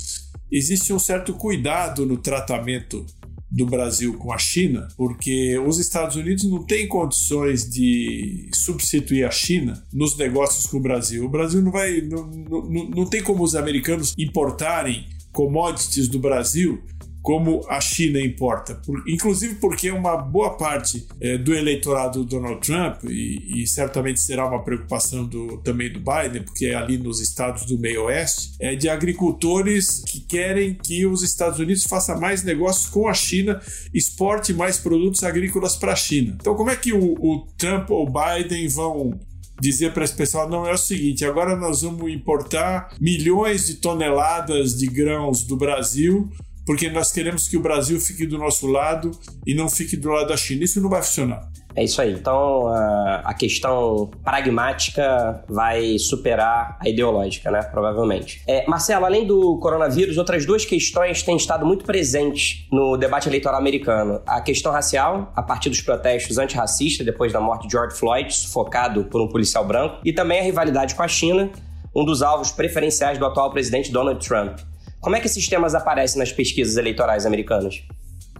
Existe 0.50 0.92
um 0.92 0.98
certo 0.98 1.32
cuidado 1.34 2.04
no 2.04 2.18
tratamento 2.18 3.06
do 3.52 3.66
Brasil 3.66 4.14
com 4.14 4.32
a 4.32 4.38
China, 4.38 4.88
porque 4.96 5.58
os 5.58 5.78
Estados 5.78 6.16
Unidos 6.16 6.44
não 6.44 6.64
têm 6.64 6.88
condições 6.88 7.68
de 7.68 8.48
substituir 8.54 9.24
a 9.24 9.30
China 9.30 9.84
nos 9.92 10.16
negócios 10.16 10.66
com 10.66 10.78
o 10.78 10.80
Brasil. 10.80 11.24
O 11.24 11.28
Brasil 11.28 11.60
não 11.60 11.70
vai, 11.70 12.00
não, 12.00 12.26
não, 12.26 12.88
não 12.88 13.06
tem 13.06 13.22
como 13.22 13.44
os 13.44 13.54
americanos 13.54 14.14
importarem 14.16 15.06
commodities 15.32 16.08
do 16.08 16.18
Brasil 16.18 16.82
como 17.22 17.64
a 17.68 17.80
China 17.80 18.20
importa, 18.20 18.74
por, 18.84 19.02
inclusive 19.08 19.54
porque 19.54 19.90
uma 19.92 20.16
boa 20.16 20.56
parte 20.56 21.06
é, 21.20 21.38
do 21.38 21.54
eleitorado 21.54 22.24
do 22.24 22.24
Donald 22.24 22.60
Trump, 22.60 23.04
e, 23.04 23.62
e, 23.62 23.66
certamente 23.66 24.20
será 24.20 24.46
uma 24.46 24.62
preocupação 24.62 25.24
do, 25.24 25.58
também 25.58 25.90
do 25.90 26.00
Biden, 26.00 26.42
porque 26.42 26.66
é 26.66 26.74
ali 26.74 26.98
nos 26.98 27.20
estados 27.20 27.64
do 27.64 27.78
meio 27.78 28.06
oeste, 28.06 28.54
é 28.58 28.74
de 28.74 28.88
agricultores 28.88 30.02
que 30.04 30.20
querem 30.20 30.74
que 30.74 31.06
os 31.06 31.22
Estados 31.22 31.60
Unidos 31.60 31.84
façam 31.84 32.18
mais 32.18 32.42
negócios 32.42 32.86
com 32.86 33.06
a 33.06 33.14
China, 33.14 33.60
exporte 33.94 34.52
mais 34.52 34.78
produtos 34.78 35.22
agrícolas 35.22 35.76
para 35.76 35.92
a 35.92 35.96
China. 35.96 36.36
Então, 36.40 36.56
como 36.56 36.70
é 36.70 36.76
que 36.76 36.92
o, 36.92 37.14
o 37.14 37.46
Trump 37.56 37.88
ou 37.90 38.08
o 38.08 38.10
Biden 38.10 38.66
vão 38.66 39.20
dizer 39.62 39.92
para 39.92 40.04
esse 40.04 40.14
pessoal: 40.14 40.48
não, 40.48 40.66
é 40.66 40.72
o 40.72 40.78
seguinte, 40.78 41.24
agora 41.24 41.56
nós 41.56 41.82
vamos 41.82 42.12
importar 42.12 42.94
milhões 43.00 43.66
de 43.66 43.74
toneladas 43.74 44.76
de 44.76 44.86
grãos 44.86 45.44
do 45.44 45.56
Brasil 45.56 46.28
porque 46.64 46.88
nós 46.88 47.10
queremos 47.10 47.48
que 47.48 47.56
o 47.56 47.60
Brasil 47.60 48.00
fique 48.00 48.24
do 48.26 48.38
nosso 48.38 48.66
lado 48.66 49.10
e 49.46 49.54
não 49.54 49.68
fique 49.68 49.96
do 49.96 50.10
lado 50.10 50.28
da 50.28 50.36
China. 50.36 50.62
Isso 50.62 50.80
não 50.80 50.88
vai 50.88 51.02
funcionar. 51.02 51.50
É 51.74 51.84
isso 51.84 52.00
aí. 52.00 52.12
Então, 52.12 52.68
a 52.68 53.34
questão 53.34 54.10
pragmática 54.24 55.44
vai 55.48 55.98
superar 55.98 56.78
a 56.80 56.88
ideológica, 56.88 57.50
né? 57.50 57.62
Provavelmente. 57.62 58.42
É, 58.46 58.66
Marcelo, 58.66 59.04
além 59.04 59.26
do 59.26 59.58
coronavírus, 59.58 60.18
outras 60.18 60.44
duas 60.44 60.64
questões 60.64 61.22
têm 61.22 61.36
estado 61.36 61.64
muito 61.64 61.84
presentes 61.84 62.66
no 62.70 62.96
debate 62.96 63.28
eleitoral 63.28 63.58
americano. 63.58 64.20
A 64.26 64.40
questão 64.40 64.72
racial, 64.72 65.32
a 65.34 65.42
partir 65.42 65.70
dos 65.70 65.80
protestos 65.80 66.38
antirracistas 66.38 67.04
depois 67.04 67.32
da 67.32 67.40
morte 67.40 67.66
de 67.66 67.72
George 67.72 67.96
Floyd, 67.96 68.32
sufocado 68.32 69.04
por 69.04 69.20
um 69.20 69.28
policial 69.28 69.64
branco, 69.64 70.00
e 70.04 70.12
também 70.12 70.40
a 70.40 70.42
rivalidade 70.42 70.94
com 70.94 71.02
a 71.02 71.08
China, 71.08 71.50
um 71.94 72.04
dos 72.04 72.22
alvos 72.22 72.50
preferenciais 72.50 73.18
do 73.18 73.26
atual 73.26 73.50
presidente 73.50 73.90
Donald 73.90 74.26
Trump. 74.26 74.58
Como 75.00 75.16
é 75.16 75.20
que 75.20 75.26
esses 75.26 75.48
temas 75.48 75.74
aparecem 75.74 76.18
nas 76.18 76.32
pesquisas 76.32 76.76
eleitorais 76.76 77.26
americanas? 77.26 77.82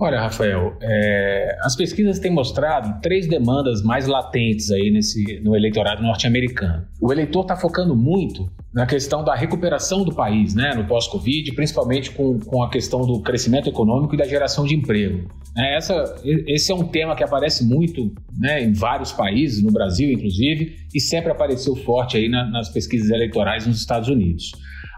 Olha, 0.05 0.21
Rafael, 0.21 0.77
é, 0.83 1.57
as 1.61 1.77
pesquisas 1.77 2.19
têm 2.19 2.33
mostrado 2.33 3.01
três 3.01 3.29
demandas 3.29 3.85
mais 3.85 4.09
latentes 4.09 4.69
aí 4.73 4.91
nesse, 4.91 5.39
no 5.45 5.55
eleitorado 5.55 6.03
norte-americano. 6.03 6.85
O 7.01 7.13
eleitor 7.13 7.43
está 7.43 7.57
focando 7.57 7.95
muito 7.95 8.51
na 8.75 8.85
questão 8.85 9.23
da 9.23 9.33
recuperação 9.37 10.03
do 10.03 10.13
país, 10.13 10.57
né, 10.57 10.75
no 10.75 10.89
pós-Covid, 10.89 11.53
principalmente 11.53 12.11
com, 12.11 12.37
com 12.41 12.65
a 12.65 12.69
questão 12.69 13.03
do 13.07 13.21
crescimento 13.21 13.69
econômico 13.69 14.17
e 14.17 14.19
da 14.19 14.27
geração 14.27 14.65
de 14.65 14.75
emprego. 14.75 15.29
É, 15.57 15.77
essa, 15.77 16.17
esse 16.25 16.73
é 16.73 16.75
um 16.75 16.89
tema 16.89 17.15
que 17.15 17.23
aparece 17.23 17.65
muito 17.65 18.13
né, 18.37 18.61
em 18.61 18.73
vários 18.73 19.13
países, 19.13 19.63
no 19.63 19.71
Brasil 19.71 20.11
inclusive, 20.11 20.79
e 20.93 20.99
sempre 20.99 21.31
apareceu 21.31 21.77
forte 21.77 22.17
aí 22.17 22.29
na, 22.29 22.51
nas 22.51 22.69
pesquisas 22.71 23.09
eleitorais 23.09 23.69
nos 23.69 23.79
Estados 23.79 24.09
Unidos. 24.09 24.51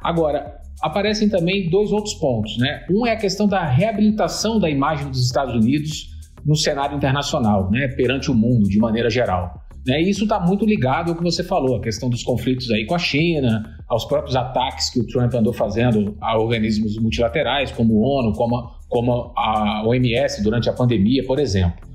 Agora, 0.03 0.64
aparecem 0.83 1.29
também 1.29 1.69
dois 1.71 1.93
outros 1.93 2.15
pontos. 2.15 2.57
Né? 2.59 2.85
Um 2.91 3.07
é 3.07 3.13
a 3.13 3.17
questão 3.17 3.47
da 3.47 3.65
reabilitação 3.65 4.59
da 4.59 4.69
imagem 4.69 5.09
dos 5.09 5.25
Estados 5.25 5.55
Unidos 5.55 6.13
no 6.45 6.55
cenário 6.55 6.97
internacional, 6.97 7.71
né? 7.71 7.89
perante 7.89 8.31
o 8.31 8.35
mundo, 8.35 8.69
de 8.69 8.79
maneira 8.79 9.09
geral. 9.09 9.65
Né? 9.87 10.03
E 10.03 10.11
isso 10.11 10.25
está 10.25 10.41
muito 10.41 10.65
ligado 10.65 11.11
ao 11.11 11.17
que 11.17 11.23
você 11.23 11.45
falou, 11.45 11.77
a 11.77 11.81
questão 11.81 12.09
dos 12.09 12.23
conflitos 12.23 12.71
aí 12.71 12.87
com 12.87 12.95
a 12.95 12.99
China, 12.99 13.63
aos 13.89 14.05
próprios 14.05 14.35
ataques 14.35 14.91
que 14.91 15.01
o 15.01 15.07
Trump 15.07 15.35
andou 15.35 15.53
fazendo 15.53 16.17
a 16.21 16.39
organismos 16.39 16.99
multilaterais, 16.99 17.71
como 17.71 17.95
o 17.95 18.01
ONU, 18.01 18.33
como, 18.33 18.71
como 18.89 19.33
a 19.37 19.83
OMS 19.87 20.43
durante 20.43 20.69
a 20.69 20.73
pandemia, 20.73 21.25
por 21.27 21.39
exemplo. 21.39 21.87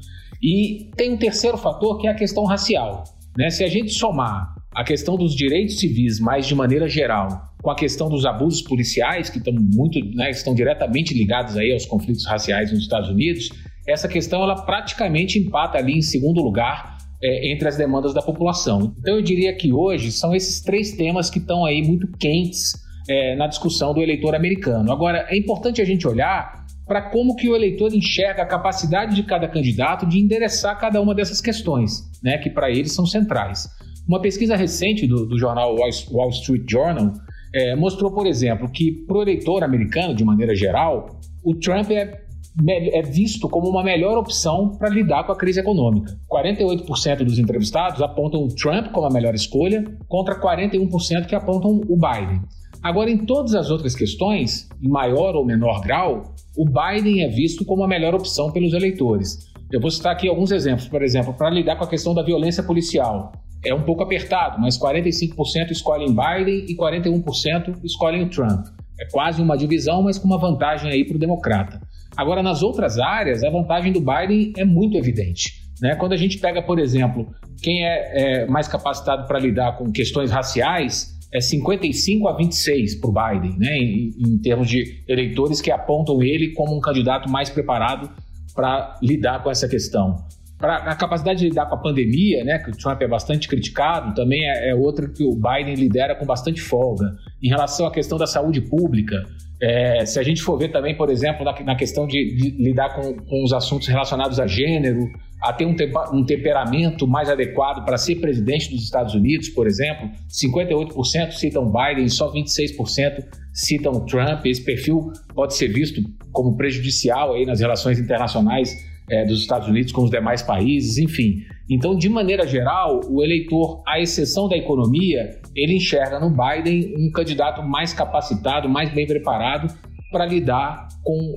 E 0.42 0.90
tem 0.96 1.14
um 1.14 1.18
terceiro 1.18 1.58
fator 1.58 2.00
que 2.00 2.08
é 2.08 2.12
a 2.12 2.16
questão 2.16 2.46
racial. 2.46 3.04
Né? 3.38 3.50
Se 3.50 3.64
a 3.64 3.68
gente 3.68 3.92
somar 3.92 4.56
a 4.74 4.84
questão 4.84 5.18
dos 5.18 5.36
direitos 5.36 5.80
civis, 5.80 6.20
mais 6.20 6.46
de 6.46 6.54
maneira 6.56 6.88
geral, 6.88 7.54
com 7.62 7.70
a 7.70 7.76
questão 7.76 8.10
dos 8.10 8.26
abusos 8.26 8.62
policiais, 8.62 9.30
que 9.30 9.40
estão 9.40 9.54
muito, 9.54 10.00
né, 10.16 10.30
estão 10.30 10.54
diretamente 10.54 11.14
ligados 11.14 11.58
aí 11.58 11.74
aos 11.74 11.86
conflitos 11.86 12.26
raciais 12.26 12.72
nos 12.72 12.82
Estados 12.82 13.10
Unidos, 13.10 13.50
essa 13.88 14.08
questão 14.08 14.44
ela 14.44 14.56
praticamente 14.64 15.40
empata 15.40 15.78
ali 15.78 15.98
em 15.98 16.02
segundo 16.02 16.42
lugar 16.42 16.98
é, 17.22 17.52
entre 17.52 17.68
as 17.68 17.76
demandas 17.76 18.14
da 18.14 18.22
população. 18.22 18.94
Então 19.00 19.16
eu 19.16 19.22
diria 19.22 19.54
que 19.56 19.74
hoje 19.74 20.12
são 20.12 20.36
esses 20.36 20.62
três 20.62 20.92
temas 20.94 21.30
que 21.30 21.40
estão 21.40 21.66
aí 21.66 21.82
muito 21.82 22.08
quentes 22.18 22.74
é, 23.10 23.36
na 23.36 23.48
discussão 23.48 23.94
do 23.94 24.02
eleitor 24.02 24.36
americano. 24.36 24.92
Agora 24.92 25.26
é 25.30 25.36
importante 25.36 25.82
a 25.82 25.86
gente 25.86 26.08
olhar 26.08 26.66
para 26.88 27.02
como 27.02 27.36
que 27.36 27.50
o 27.50 27.56
eleitor 27.56 27.94
enxerga 27.94 28.44
a 28.44 28.46
capacidade 28.46 29.16
de 29.16 29.24
cada 29.24 29.48
candidato 29.48 30.08
de 30.08 30.18
endereçar 30.18 30.80
cada 30.80 31.02
uma 31.02 31.14
dessas 31.14 31.40
questões, 31.42 32.04
né, 32.24 32.38
que 32.38 32.50
para 32.50 32.70
eles 32.72 32.94
são 32.94 33.06
centrais. 33.06 33.68
Uma 34.10 34.20
pesquisa 34.20 34.56
recente 34.56 35.06
do, 35.06 35.24
do 35.28 35.38
jornal 35.38 35.76
Wall 35.76 36.30
Street 36.30 36.64
Journal 36.68 37.14
é, 37.54 37.76
mostrou, 37.76 38.12
por 38.12 38.26
exemplo, 38.26 38.68
que 38.68 38.92
para 38.92 39.18
o 39.20 39.22
eleitor 39.22 39.64
americano, 39.64 40.16
de 40.16 40.26
maneira 40.26 40.56
geral, 40.56 41.20
o 41.44 41.54
Trump 41.54 41.92
é, 41.92 42.20
é 42.68 43.04
visto 43.04 43.48
como 43.48 43.70
uma 43.70 43.84
melhor 43.84 44.18
opção 44.18 44.76
para 44.80 44.90
lidar 44.90 45.26
com 45.26 45.32
a 45.32 45.38
crise 45.38 45.60
econômica. 45.60 46.18
48% 46.28 47.24
dos 47.24 47.38
entrevistados 47.38 48.02
apontam 48.02 48.42
o 48.42 48.48
Trump 48.48 48.88
como 48.92 49.06
a 49.06 49.12
melhor 49.12 49.36
escolha, 49.36 49.86
contra 50.08 50.42
41% 50.42 51.28
que 51.28 51.36
apontam 51.36 51.80
o 51.88 51.96
Biden. 51.96 52.42
Agora, 52.82 53.12
em 53.12 53.28
todas 53.28 53.54
as 53.54 53.70
outras 53.70 53.94
questões, 53.94 54.68
em 54.82 54.90
maior 54.90 55.36
ou 55.36 55.46
menor 55.46 55.82
grau, 55.82 56.34
o 56.58 56.66
Biden 56.66 57.26
é 57.26 57.28
visto 57.28 57.64
como 57.64 57.84
a 57.84 57.88
melhor 57.88 58.16
opção 58.16 58.52
pelos 58.52 58.74
eleitores. 58.74 59.38
Eu 59.72 59.80
vou 59.80 59.92
citar 59.92 60.14
aqui 60.14 60.28
alguns 60.28 60.50
exemplos. 60.50 60.88
Por 60.88 61.04
exemplo, 61.04 61.32
para 61.32 61.52
lidar 61.52 61.76
com 61.76 61.84
a 61.84 61.88
questão 61.88 62.16
da 62.16 62.24
violência 62.24 62.64
policial 62.64 63.32
é 63.64 63.74
um 63.74 63.84
pouco 63.84 64.04
apertado, 64.04 64.60
mas 64.60 64.78
45% 64.78 65.72
escolhem 65.72 66.10
Biden 66.10 66.66
e 66.68 66.76
41% 66.76 67.84
escolhem 67.84 68.24
o 68.24 68.30
Trump. 68.30 68.68
É 69.00 69.06
quase 69.12 69.42
uma 69.42 69.58
divisão, 69.58 70.04
mas 70.04 70.18
com 70.18 70.28
uma 70.28 70.40
vantagem 70.40 70.92
aí 70.92 71.06
para 71.06 71.16
o 71.16 71.20
democrata. 71.20 71.82
Agora, 72.16 72.44
nas 72.44 72.62
outras 72.62 73.00
áreas, 73.00 73.44
a 73.44 73.50
vantagem 73.50 73.94
do 73.94 74.02
Biden 74.02 74.54
é 74.58 74.66
muito 74.66 74.98
evidente. 74.98 75.54
Né? 75.82 75.96
Quando 75.96 76.14
a 76.14 76.18
gente 76.18 76.38
pega, 76.38 76.62
por 76.62 76.80
exemplo, 76.80 77.28
quem 77.62 77.86
é, 77.86 78.42
é 78.42 78.46
mais 78.48 78.68
capacitado 78.68 79.26
para 79.26 79.40
lidar 79.40 79.78
com 79.78 79.92
questões 79.92 80.32
raciais, 80.32 81.18
é 81.34 81.40
55 81.40 82.28
a 82.28 82.36
26 82.36 82.96
para 82.96 83.10
o 83.10 83.14
Biden, 83.14 83.60
né? 83.60 83.78
Em, 83.78 84.10
em, 84.18 84.38
termos 84.40 84.68
de 84.68 85.04
eleitores 85.08 85.62
que 85.62 85.72
apontam 85.72 86.24
ele 86.24 86.54
como 86.54 86.76
um 86.76 86.80
candidato 86.80 87.30
mais 87.30 87.50
preparado 87.50 88.10
para 88.56 88.98
lidar 89.02 89.44
com 89.44 89.52
essa 89.52 89.68
questão. 89.68 90.16
Pra, 90.60 90.76
a 90.76 90.96
capacidade 90.96 91.40
de 91.40 91.46
lidar 91.46 91.68
com 91.68 91.76
a 91.76 91.78
pandemia, 91.78 92.44
né, 92.44 92.60
que 92.60 92.70
o 92.70 92.78
Trump 92.78 93.02
é 93.02 93.08
bastante 93.08 93.48
criticado, 93.48 94.14
também 94.14 94.42
é, 94.44 94.72
é 94.72 94.76
outra 94.76 95.08
que 95.08 95.24
o 95.24 95.34
Biden 95.34 95.74
lidera 95.74 96.14
com 96.16 96.26
bastante 96.26 96.62
folga. 96.62 97.16
Em 97.42 97.48
relação 97.48 97.88
à 97.88 97.92
questão 97.92 98.18
da 98.18 98.28
saúde 98.28 98.60
pública, 98.60 99.24
é, 99.62 100.06
se 100.06 100.20
a 100.20 100.24
gente 100.24 100.42
for 100.42 100.58
ver 100.58 100.70
também, 100.70 100.96
por 100.98 101.10
exemplo, 101.10 101.46
na, 101.46 101.58
na 101.64 101.76
questão 101.76 102.06
de, 102.06 102.36
de 102.36 102.62
lidar 102.62 102.94
com, 102.94 103.14
com, 103.14 103.44
os 103.44 103.54
assuntos 103.54 103.88
relacionados 103.88 104.38
a 104.38 104.48
gênero, 104.48 105.10
a 105.42 105.54
ter 105.54 105.66
um, 105.66 105.76
um 106.14 106.26
temperamento 106.26 107.08
mais 107.08 107.30
adequado 107.30 107.86
para 107.86 107.98
ser 107.98 108.16
presidente 108.16 108.70
dos 108.70 108.84
Estados 108.84 109.14
Unidos, 109.16 109.48
por 109.48 109.66
exemplo, 109.66 110.10
58% 110.30 111.32
citam 111.32 111.72
Biden 111.72 112.04
e 112.04 112.10
só 112.10 112.30
26% 112.34 113.24
citam 113.54 114.06
Trump. 114.06 114.46
Esse 114.46 114.64
perfil 114.64 115.14
pode 115.34 115.56
ser 115.56 115.70
visto 115.70 116.02
como 116.34 116.58
prejudicial 116.58 117.34
aí 117.34 117.46
nas 117.46 117.62
relações 117.62 117.98
internacionais 117.98 118.89
é, 119.10 119.26
dos 119.26 119.42
Estados 119.42 119.68
Unidos 119.68 119.92
com 119.92 120.04
os 120.04 120.10
demais 120.10 120.42
países, 120.42 120.98
enfim. 120.98 121.44
Então, 121.70 121.96
de 121.96 122.10
maneira 122.10 122.48
geral, 122.48 123.02
o 123.10 123.24
eleitor, 123.24 123.82
à 123.88 124.00
exceção 124.00 124.48
da 124.48 124.58
economia, 124.58 125.40
ele 125.56 125.76
enxerga 125.76 126.20
no 126.20 126.30
Biden 126.30 126.96
um 126.98 127.12
candidato 127.12 127.62
mais 127.62 127.94
capacitado, 127.94 128.68
mais 128.68 128.94
bem 128.94 129.06
preparado 129.06 129.74
para 130.12 130.26
lidar 130.26 130.88
com 131.04 131.36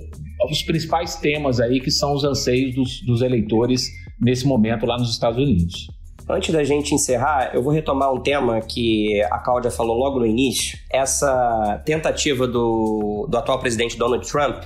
os 0.50 0.62
principais 0.62 1.16
temas 1.16 1.60
aí 1.60 1.80
que 1.80 1.90
são 1.90 2.14
os 2.14 2.24
anseios 2.24 2.74
dos, 2.74 3.00
dos 3.02 3.22
eleitores 3.22 3.88
nesse 4.20 4.46
momento 4.46 4.86
lá 4.86 4.96
nos 4.96 5.10
Estados 5.10 5.38
Unidos. 5.38 5.88
Antes 6.28 6.52
da 6.52 6.62
gente 6.62 6.94
encerrar, 6.94 7.50
eu 7.52 7.62
vou 7.62 7.72
retomar 7.72 8.12
um 8.12 8.20
tema 8.20 8.60
que 8.60 9.22
a 9.24 9.38
Cláudia 9.38 9.70
falou 9.70 9.96
logo 9.98 10.20
no 10.20 10.26
início. 10.26 10.78
Essa 10.90 11.82
tentativa 11.84 12.46
do, 12.46 13.26
do 13.28 13.36
atual 13.36 13.58
presidente 13.58 13.98
Donald 13.98 14.26
Trump 14.26 14.62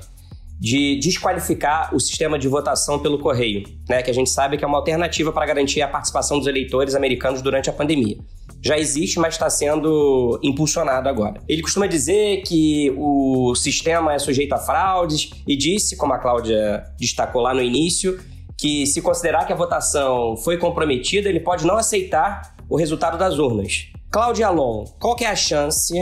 de 0.59 0.99
desqualificar 0.99 1.95
o 1.95 2.01
sistema 2.01 2.38
de 2.38 2.49
votação 2.49 2.99
pelo 2.99 3.19
correio, 3.19 3.62
né, 3.88 4.03
que 4.03 4.11
a 4.11 4.14
gente 4.14 4.31
sabe 4.31 4.57
que 4.57 4.64
é 4.64 4.66
uma 4.66 4.79
alternativa 4.79 5.33
para 5.33 5.47
garantir 5.47 5.83
a 5.83 5.88
participação 5.88 6.38
dos 6.38 6.47
eleitores 6.47 6.95
americanos 6.95 7.42
durante 7.42 7.69
a 7.69 7.73
pandemia. 7.73 8.16
Já 8.62 8.79
existe, 8.79 9.19
mas 9.19 9.35
está 9.35 9.49
sendo 9.51 10.40
impulsionado 10.42 11.09
agora. 11.09 11.40
Ele 11.47 11.62
costuma 11.62 11.87
dizer 11.87 12.42
que 12.42 12.92
o 12.97 13.55
sistema 13.55 14.14
é 14.14 14.19
sujeito 14.19 14.55
a 14.55 14.59
fraudes 14.59 15.31
e 15.47 15.57
disse, 15.57 15.97
como 15.97 16.14
a 16.14 16.19
Cláudia 16.19 16.85
destacou 16.99 17.42
lá 17.42 17.55
no 17.55 17.62
início, 17.62 18.19
que 18.59 18.87
se 18.87 19.03
considerar 19.03 19.47
que 19.47 19.53
a 19.53 19.57
votação 19.57 20.37
foi 20.38 20.57
comprometida, 20.57 21.29
ele 21.29 21.40
pode 21.40 21.66
não 21.66 21.77
aceitar 21.77 22.57
o 22.69 22.77
resultado 22.77 23.19
das 23.19 23.38
urnas. 23.38 23.88
Cláudia 24.11 24.47
Alon, 24.47 24.85
qual 24.99 25.14
que 25.14 25.25
é 25.25 25.29
a 25.29 25.37
chance, 25.37 25.95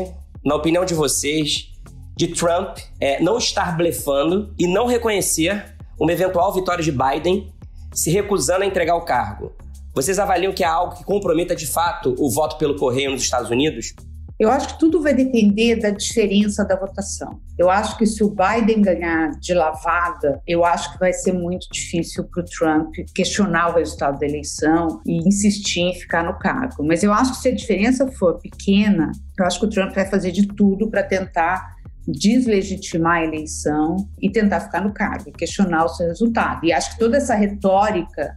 na 0.44 0.54
opinião 0.54 0.84
de 0.84 0.94
vocês, 0.94 1.73
de 2.16 2.28
Trump 2.28 2.78
é, 3.00 3.22
não 3.22 3.38
estar 3.38 3.76
blefando 3.76 4.54
e 4.58 4.66
não 4.66 4.86
reconhecer 4.86 5.74
uma 5.98 6.12
eventual 6.12 6.52
vitória 6.52 6.82
de 6.82 6.92
Biden 6.92 7.52
se 7.92 8.10
recusando 8.10 8.64
a 8.64 8.66
entregar 8.66 8.96
o 8.96 9.04
cargo. 9.04 9.52
Vocês 9.94 10.18
avaliam 10.18 10.52
que 10.52 10.64
é 10.64 10.66
algo 10.66 10.96
que 10.96 11.04
comprometa 11.04 11.54
de 11.54 11.66
fato 11.66 12.14
o 12.18 12.30
voto 12.30 12.56
pelo 12.58 12.76
correio 12.76 13.12
nos 13.12 13.22
Estados 13.22 13.50
Unidos? 13.50 13.94
Eu 14.38 14.50
acho 14.50 14.68
que 14.68 14.78
tudo 14.80 15.00
vai 15.00 15.14
depender 15.14 15.76
da 15.76 15.90
diferença 15.90 16.64
da 16.64 16.74
votação. 16.74 17.40
Eu 17.56 17.70
acho 17.70 17.96
que 17.96 18.04
se 18.04 18.24
o 18.24 18.34
Biden 18.34 18.82
ganhar 18.82 19.30
de 19.38 19.54
lavada, 19.54 20.42
eu 20.44 20.64
acho 20.64 20.92
que 20.92 20.98
vai 20.98 21.12
ser 21.12 21.32
muito 21.32 21.68
difícil 21.72 22.24
para 22.24 22.42
o 22.42 22.44
Trump 22.44 22.92
questionar 23.14 23.68
o 23.68 23.78
resultado 23.78 24.18
da 24.18 24.26
eleição 24.26 25.00
e 25.06 25.18
insistir 25.18 25.82
em 25.82 25.94
ficar 25.94 26.24
no 26.24 26.36
cargo. 26.36 26.82
Mas 26.84 27.04
eu 27.04 27.12
acho 27.12 27.34
que 27.34 27.38
se 27.38 27.48
a 27.48 27.54
diferença 27.54 28.10
for 28.10 28.40
pequena, 28.40 29.12
eu 29.38 29.46
acho 29.46 29.60
que 29.60 29.66
o 29.66 29.70
Trump 29.70 29.94
vai 29.94 30.06
fazer 30.06 30.32
de 30.32 30.48
tudo 30.48 30.90
para 30.90 31.04
tentar 31.04 31.73
deslegitimar 32.06 33.22
a 33.22 33.24
eleição 33.24 33.96
e 34.20 34.30
tentar 34.30 34.60
ficar 34.60 34.82
no 34.82 34.92
cargo, 34.92 35.32
questionar 35.32 35.84
o 35.84 35.88
seu 35.88 36.06
resultado. 36.06 36.64
E 36.64 36.72
acho 36.72 36.92
que 36.92 36.98
toda 36.98 37.16
essa 37.16 37.34
retórica 37.34 38.34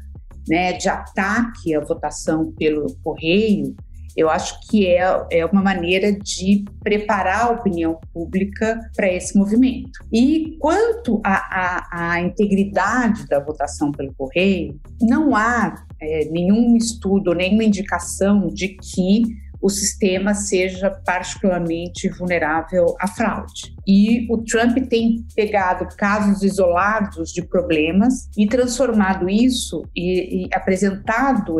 né, 0.47 0.73
de 0.73 0.87
ataque 0.87 1.75
à 1.75 1.79
votação 1.79 2.53
pelo 2.57 2.95
correio 3.03 3.75
eu 4.17 4.31
acho 4.31 4.59
que 4.67 4.87
é, 4.87 5.27
é 5.31 5.45
uma 5.45 5.61
maneira 5.61 6.11
de 6.11 6.65
preparar 6.83 7.45
a 7.45 7.51
opinião 7.51 7.99
pública 8.11 8.79
para 8.95 9.13
esse 9.13 9.37
movimento. 9.37 9.91
E 10.11 10.57
quanto 10.59 11.21
à 11.23 12.19
integridade 12.19 13.27
da 13.27 13.39
votação 13.39 13.91
pelo 13.91 14.11
correio, 14.15 14.79
não 14.99 15.35
há 15.35 15.75
é, 16.01 16.25
nenhum 16.31 16.75
estudo, 16.75 17.35
nenhuma 17.35 17.63
indicação 17.63 18.47
de 18.47 18.69
que 18.69 19.21
o 19.67 19.69
sistema 19.69 20.33
seja 20.33 20.89
particularmente 20.89 22.07
vulnerável 22.07 22.95
à 23.01 23.07
fraude. 23.07 23.75
E 23.85 24.25
o 24.31 24.37
Trump 24.37 24.77
tem 24.89 25.25
pegado 25.35 25.85
casos 25.97 26.41
isolados 26.41 27.33
de 27.33 27.41
problemas 27.41 28.29
e 28.37 28.47
transformado 28.47 29.29
isso 29.29 29.83
e, 29.93 30.45
e 30.45 30.49
apresentado 30.53 31.57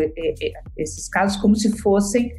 esses 0.78 1.10
casos 1.10 1.36
como 1.41 1.54
se 1.58 1.78
fossem 1.80 2.32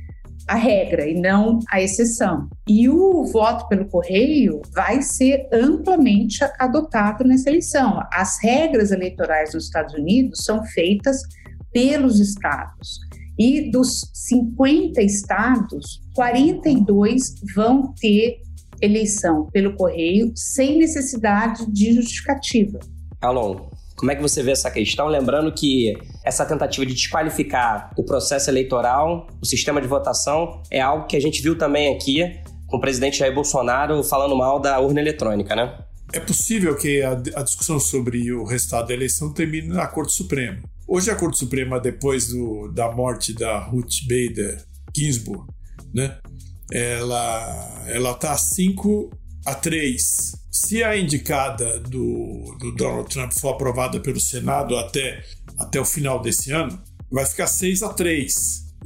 a 0.48 0.54
regra 0.54 1.06
e 1.06 1.20
não 1.20 1.58
a 1.70 1.82
exceção. 1.82 2.48
E 2.66 2.88
o 2.88 3.24
voto 3.24 3.68
pelo 3.68 3.84
correio 3.90 4.62
vai 4.74 5.02
ser 5.02 5.46
amplamente 5.52 6.42
adotado 6.58 7.24
nessa 7.24 7.50
eleição. 7.50 8.02
As 8.10 8.42
regras 8.42 8.90
eleitorais 8.90 9.52
nos 9.52 9.64
Estados 9.64 9.92
Unidos 9.92 10.44
são 10.44 10.64
feitas 10.64 11.20
pelos 11.70 12.18
estados. 12.20 13.00
E 13.38 13.70
dos 13.70 14.10
50 14.12 15.00
estados, 15.00 16.00
42 16.14 17.34
vão 17.54 17.94
ter 17.94 18.40
eleição 18.80 19.46
pelo 19.52 19.74
correio 19.74 20.32
sem 20.34 20.78
necessidade 20.78 21.70
de 21.70 21.92
justificativa. 21.94 22.80
Alon, 23.20 23.68
como 23.96 24.12
é 24.12 24.16
que 24.16 24.22
você 24.22 24.42
vê 24.42 24.52
essa 24.52 24.70
questão? 24.70 25.08
Lembrando 25.08 25.52
que 25.52 25.96
essa 26.24 26.44
tentativa 26.44 26.86
de 26.86 26.94
desqualificar 26.94 27.92
o 27.96 28.04
processo 28.04 28.48
eleitoral, 28.48 29.26
o 29.40 29.46
sistema 29.46 29.80
de 29.80 29.88
votação, 29.88 30.62
é 30.70 30.80
algo 30.80 31.06
que 31.06 31.16
a 31.16 31.20
gente 31.20 31.42
viu 31.42 31.58
também 31.58 31.94
aqui 31.94 32.40
com 32.66 32.76
o 32.76 32.80
presidente 32.80 33.18
Jair 33.18 33.34
Bolsonaro 33.34 34.02
falando 34.04 34.36
mal 34.36 34.60
da 34.60 34.78
urna 34.78 35.00
eletrônica, 35.00 35.56
né? 35.56 35.78
É 36.12 36.20
possível 36.20 36.76
que 36.76 37.02
a, 37.02 37.12
a 37.12 37.42
discussão 37.42 37.78
sobre 37.78 38.32
o 38.32 38.44
resultado 38.44 38.88
da 38.88 38.94
eleição 38.94 39.32
termine 39.32 39.68
na 39.68 39.86
Corte 39.86 40.12
Suprema. 40.12 40.58
Hoje 40.88 41.10
a 41.10 41.14
Corte 41.14 41.38
Suprema, 41.38 41.78
depois 41.78 42.28
do, 42.28 42.68
da 42.68 42.90
morte 42.90 43.34
da 43.34 43.58
Ruth 43.58 44.06
Bader 44.08 44.64
Ginsburg, 44.96 45.44
né, 45.94 46.18
ela 46.72 47.84
ela 47.88 48.12
está 48.12 48.36
5 48.36 49.10
a 49.44 49.54
3 49.54 50.38
se 50.50 50.82
a 50.82 50.96
indicada 50.96 51.78
do, 51.80 52.56
do 52.58 52.72
Donald 52.72 53.08
Trump 53.08 53.32
for 53.32 53.50
aprovada 53.50 54.00
pelo 54.00 54.20
Senado 54.20 54.76
até, 54.76 55.22
até 55.58 55.80
o 55.80 55.84
final 55.84 56.20
desse 56.20 56.50
ano, 56.50 56.82
vai 57.10 57.24
ficar 57.24 57.46
6 57.46 57.82
a 57.84 57.90
3 57.90 58.34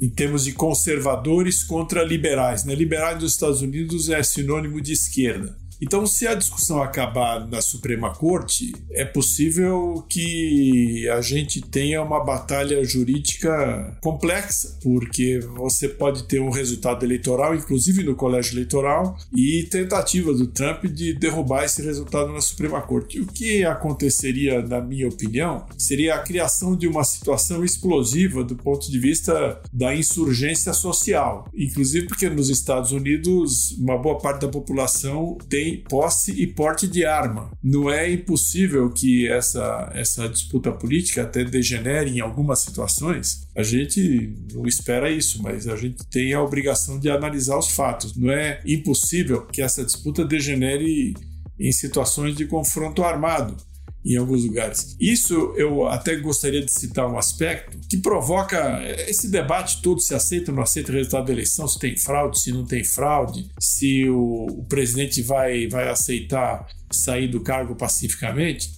em 0.00 0.10
termos 0.10 0.44
de 0.44 0.52
conservadores 0.52 1.62
contra 1.64 2.04
liberais. 2.04 2.64
Né? 2.64 2.74
Liberais 2.74 3.18
dos 3.18 3.32
Estados 3.32 3.62
Unidos 3.62 4.10
é 4.10 4.22
sinônimo 4.22 4.80
de 4.80 4.92
esquerda. 4.92 5.56
Então, 5.82 6.06
se 6.06 6.28
a 6.28 6.34
discussão 6.36 6.80
acabar 6.80 7.44
na 7.48 7.60
Suprema 7.60 8.14
Corte, 8.14 8.72
é 8.92 9.04
possível 9.04 10.06
que 10.08 11.08
a 11.08 11.20
gente 11.20 11.60
tenha 11.60 12.00
uma 12.00 12.22
batalha 12.22 12.84
jurídica 12.84 13.98
complexa, 14.00 14.78
porque 14.80 15.40
você 15.56 15.88
pode 15.88 16.22
ter 16.28 16.40
um 16.40 16.50
resultado 16.50 17.04
eleitoral, 17.04 17.52
inclusive 17.56 18.04
no 18.04 18.14
colégio 18.14 18.54
eleitoral, 18.54 19.18
e 19.34 19.64
tentativa 19.64 20.32
do 20.32 20.46
Trump 20.46 20.84
de 20.84 21.14
derrubar 21.14 21.64
esse 21.64 21.82
resultado 21.82 22.32
na 22.32 22.40
Suprema 22.40 22.80
Corte. 22.80 23.18
O 23.18 23.26
que 23.26 23.64
aconteceria, 23.64 24.62
na 24.62 24.80
minha 24.80 25.08
opinião, 25.08 25.66
seria 25.76 26.14
a 26.14 26.20
criação 26.20 26.76
de 26.76 26.86
uma 26.86 27.02
situação 27.02 27.64
explosiva 27.64 28.44
do 28.44 28.54
ponto 28.54 28.88
de 28.88 29.00
vista 29.00 29.60
da 29.72 29.92
insurgência 29.92 30.72
social, 30.72 31.48
inclusive 31.52 32.06
porque 32.06 32.30
nos 32.30 32.50
Estados 32.50 32.92
Unidos 32.92 33.72
uma 33.72 33.98
boa 33.98 34.18
parte 34.18 34.42
da 34.42 34.48
população 34.48 35.36
tem 35.48 35.71
posse 35.78 36.32
e 36.32 36.46
porte 36.46 36.86
de 36.86 37.04
arma. 37.04 37.50
Não 37.62 37.90
é 37.90 38.10
impossível 38.10 38.90
que 38.90 39.28
essa, 39.28 39.90
essa 39.94 40.28
disputa 40.28 40.72
política 40.72 41.22
até 41.22 41.44
degenere 41.44 42.10
em 42.10 42.20
algumas 42.20 42.60
situações. 42.60 43.46
A 43.56 43.62
gente 43.62 44.34
não 44.52 44.66
espera 44.66 45.10
isso, 45.10 45.42
mas 45.42 45.68
a 45.68 45.76
gente 45.76 46.04
tem 46.10 46.32
a 46.32 46.42
obrigação 46.42 46.98
de 46.98 47.10
analisar 47.10 47.58
os 47.58 47.68
fatos. 47.68 48.16
Não 48.16 48.30
é 48.30 48.60
impossível 48.66 49.46
que 49.46 49.62
essa 49.62 49.84
disputa 49.84 50.24
degenere 50.24 51.14
em 51.58 51.72
situações 51.72 52.36
de 52.36 52.46
confronto 52.46 53.02
armado 53.04 53.56
em 54.04 54.16
alguns 54.16 54.44
lugares. 54.44 54.96
Isso 55.00 55.54
eu 55.56 55.86
até 55.86 56.16
gostaria 56.16 56.64
de 56.64 56.72
citar 56.72 57.06
um 57.10 57.18
aspecto 57.18 57.78
que 57.88 57.96
provoca 57.96 58.82
esse 59.08 59.30
debate 59.30 59.80
todo: 59.82 60.00
se 60.00 60.14
aceita 60.14 60.50
ou 60.50 60.56
não 60.56 60.62
aceita 60.62 60.92
o 60.92 60.94
resultado 60.94 61.26
da 61.26 61.32
eleição, 61.32 61.68
se 61.68 61.78
tem 61.78 61.96
fraude, 61.96 62.40
se 62.40 62.52
não 62.52 62.64
tem 62.64 62.84
fraude, 62.84 63.48
se 63.58 64.08
o, 64.08 64.46
o 64.46 64.64
presidente 64.64 65.22
vai, 65.22 65.68
vai 65.68 65.88
aceitar 65.88 66.66
sair 66.90 67.28
do 67.28 67.40
cargo 67.40 67.74
pacificamente. 67.74 68.70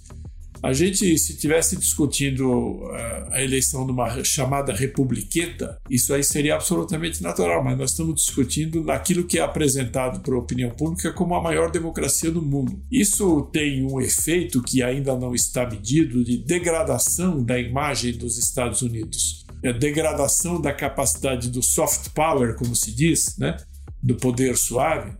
A 0.64 0.72
gente, 0.72 1.18
se 1.18 1.36
tivesse 1.36 1.76
discutindo 1.76 2.80
eh, 2.94 3.28
a 3.32 3.42
eleição 3.42 3.86
numa 3.86 4.24
chamada 4.24 4.72
republiqueta, 4.72 5.78
isso 5.90 6.14
aí 6.14 6.24
seria 6.24 6.54
absolutamente 6.54 7.22
natural, 7.22 7.62
mas 7.62 7.76
nós 7.76 7.90
estamos 7.90 8.14
discutindo 8.14 8.82
naquilo 8.82 9.26
que 9.26 9.38
é 9.38 9.42
apresentado 9.42 10.20
para 10.20 10.34
a 10.34 10.38
opinião 10.38 10.70
pública 10.70 11.12
como 11.12 11.34
a 11.34 11.42
maior 11.42 11.70
democracia 11.70 12.30
do 12.30 12.40
mundo. 12.40 12.82
Isso 12.90 13.42
tem 13.52 13.84
um 13.84 14.00
efeito 14.00 14.62
que 14.62 14.82
ainda 14.82 15.14
não 15.14 15.34
está 15.34 15.68
medido 15.68 16.24
de 16.24 16.38
degradação 16.38 17.44
da 17.44 17.58
imagem 17.58 18.16
dos 18.16 18.38
Estados 18.38 18.80
Unidos. 18.80 19.44
A 19.62 19.70
degradação 19.70 20.62
da 20.62 20.72
capacidade 20.72 21.50
do 21.50 21.62
soft 21.62 22.08
power, 22.14 22.56
como 22.56 22.74
se 22.74 22.90
diz, 22.90 23.36
né? 23.36 23.58
do 24.02 24.14
poder 24.16 24.56
suave, 24.56 25.12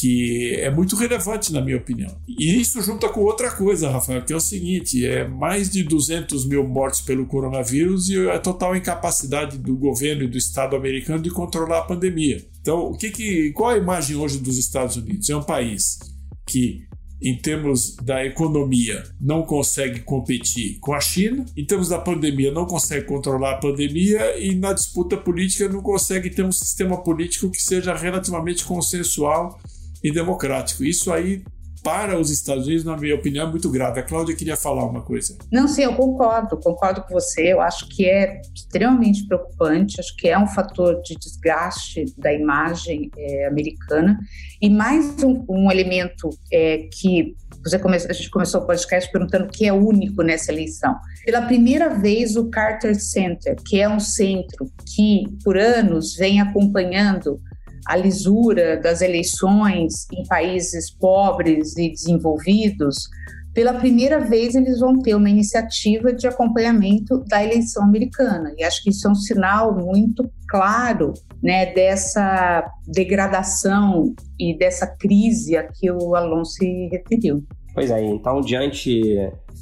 que 0.00 0.54
é 0.54 0.70
muito 0.70 0.96
relevante 0.96 1.52
na 1.52 1.60
minha 1.60 1.76
opinião. 1.76 2.16
E 2.26 2.58
isso 2.58 2.80
junta 2.80 3.06
com 3.10 3.20
outra 3.20 3.50
coisa, 3.50 3.90
Rafael, 3.90 4.24
que 4.24 4.32
é 4.32 4.36
o 4.36 4.40
seguinte: 4.40 5.04
é 5.04 5.28
mais 5.28 5.68
de 5.68 5.82
200 5.82 6.46
mil 6.46 6.66
mortes 6.66 7.02
pelo 7.02 7.26
coronavírus 7.26 8.08
e 8.08 8.30
a 8.30 8.38
total 8.38 8.74
incapacidade 8.74 9.58
do 9.58 9.76
governo 9.76 10.22
e 10.22 10.28
do 10.28 10.38
Estado 10.38 10.74
americano 10.74 11.22
de 11.22 11.30
controlar 11.30 11.80
a 11.80 11.84
pandemia. 11.84 12.42
Então, 12.62 12.78
o 12.78 12.96
que 12.96 13.10
que, 13.10 13.52
qual 13.52 13.70
a 13.70 13.76
imagem 13.76 14.16
hoje 14.16 14.38
dos 14.38 14.56
Estados 14.56 14.96
Unidos? 14.96 15.28
É 15.28 15.36
um 15.36 15.42
país 15.42 15.98
que 16.46 16.88
em 17.22 17.36
termos 17.36 17.96
da 17.96 18.24
economia, 18.24 19.04
não 19.20 19.42
consegue 19.42 20.00
competir 20.00 20.78
com 20.80 20.94
a 20.94 21.00
China, 21.00 21.44
em 21.54 21.66
termos 21.66 21.90
da 21.90 21.98
pandemia, 21.98 22.50
não 22.50 22.64
consegue 22.64 23.04
controlar 23.04 23.52
a 23.52 23.58
pandemia 23.58 24.38
e 24.38 24.54
na 24.54 24.72
disputa 24.72 25.18
política 25.18 25.68
não 25.68 25.82
consegue 25.82 26.30
ter 26.30 26.42
um 26.42 26.52
sistema 26.52 26.96
político 27.02 27.50
que 27.50 27.62
seja 27.62 27.94
relativamente 27.94 28.64
consensual 28.64 29.60
e 30.02 30.12
democrático. 30.12 30.84
Isso 30.84 31.12
aí 31.12 31.42
para 31.82 32.18
os 32.18 32.30
Estados 32.30 32.66
Unidos, 32.66 32.84
na 32.84 32.96
minha 32.96 33.14
opinião, 33.14 33.48
é 33.48 33.50
muito 33.50 33.70
grave. 33.70 34.00
A 34.00 34.02
Cláudia 34.02 34.36
queria 34.36 34.56
falar 34.56 34.84
uma 34.84 35.02
coisa. 35.02 35.36
Não, 35.50 35.66
sim, 35.66 35.82
eu 35.82 35.94
concordo, 35.94 36.56
concordo 36.58 37.02
com 37.02 37.14
você. 37.14 37.52
Eu 37.52 37.60
acho 37.60 37.88
que 37.88 38.06
é 38.06 38.40
extremamente 38.54 39.26
preocupante, 39.26 39.98
acho 39.98 40.14
que 40.16 40.28
é 40.28 40.38
um 40.38 40.46
fator 40.46 41.00
de 41.02 41.16
desgaste 41.16 42.04
da 42.18 42.32
imagem 42.32 43.10
é, 43.16 43.46
americana. 43.46 44.18
E 44.60 44.68
mais 44.68 45.22
um, 45.22 45.44
um 45.48 45.70
elemento 45.70 46.28
é, 46.52 46.88
que 46.92 47.34
você 47.62 47.78
come, 47.78 47.96
a 47.96 48.12
gente 48.12 48.30
começou 48.30 48.62
o 48.62 48.66
podcast 48.66 49.10
perguntando 49.10 49.44
o 49.44 49.48
que 49.48 49.66
é 49.66 49.72
único 49.72 50.22
nessa 50.22 50.52
eleição. 50.52 50.94
Pela 51.24 51.42
primeira 51.42 51.90
vez, 51.90 52.36
o 52.36 52.48
Carter 52.48 52.98
Center, 52.98 53.56
que 53.66 53.80
é 53.80 53.88
um 53.88 54.00
centro 54.00 54.70
que 54.86 55.24
por 55.44 55.58
anos 55.58 56.14
vem 56.16 56.40
acompanhando 56.40 57.38
a 57.86 57.96
lisura 57.96 58.80
das 58.80 59.00
eleições 59.00 60.06
em 60.12 60.26
países 60.26 60.90
pobres 60.90 61.76
e 61.76 61.90
desenvolvidos, 61.90 63.08
pela 63.52 63.74
primeira 63.74 64.20
vez 64.20 64.54
eles 64.54 64.78
vão 64.78 64.98
ter 65.00 65.14
uma 65.14 65.28
iniciativa 65.28 66.12
de 66.12 66.26
acompanhamento 66.26 67.24
da 67.26 67.42
eleição 67.42 67.82
americana. 67.82 68.54
E 68.56 68.62
acho 68.62 68.82
que 68.82 68.90
isso 68.90 69.08
é 69.08 69.10
um 69.10 69.14
sinal 69.14 69.74
muito 69.74 70.30
claro 70.48 71.12
né, 71.42 71.72
dessa 71.72 72.64
degradação 72.86 74.14
e 74.38 74.56
dessa 74.56 74.86
crise 74.86 75.56
a 75.56 75.64
que 75.64 75.90
o 75.90 76.14
Alonso 76.14 76.52
se 76.52 76.88
referiu. 76.88 77.42
Pois 77.74 77.90
é, 77.90 78.04
então, 78.04 78.40
diante 78.40 79.02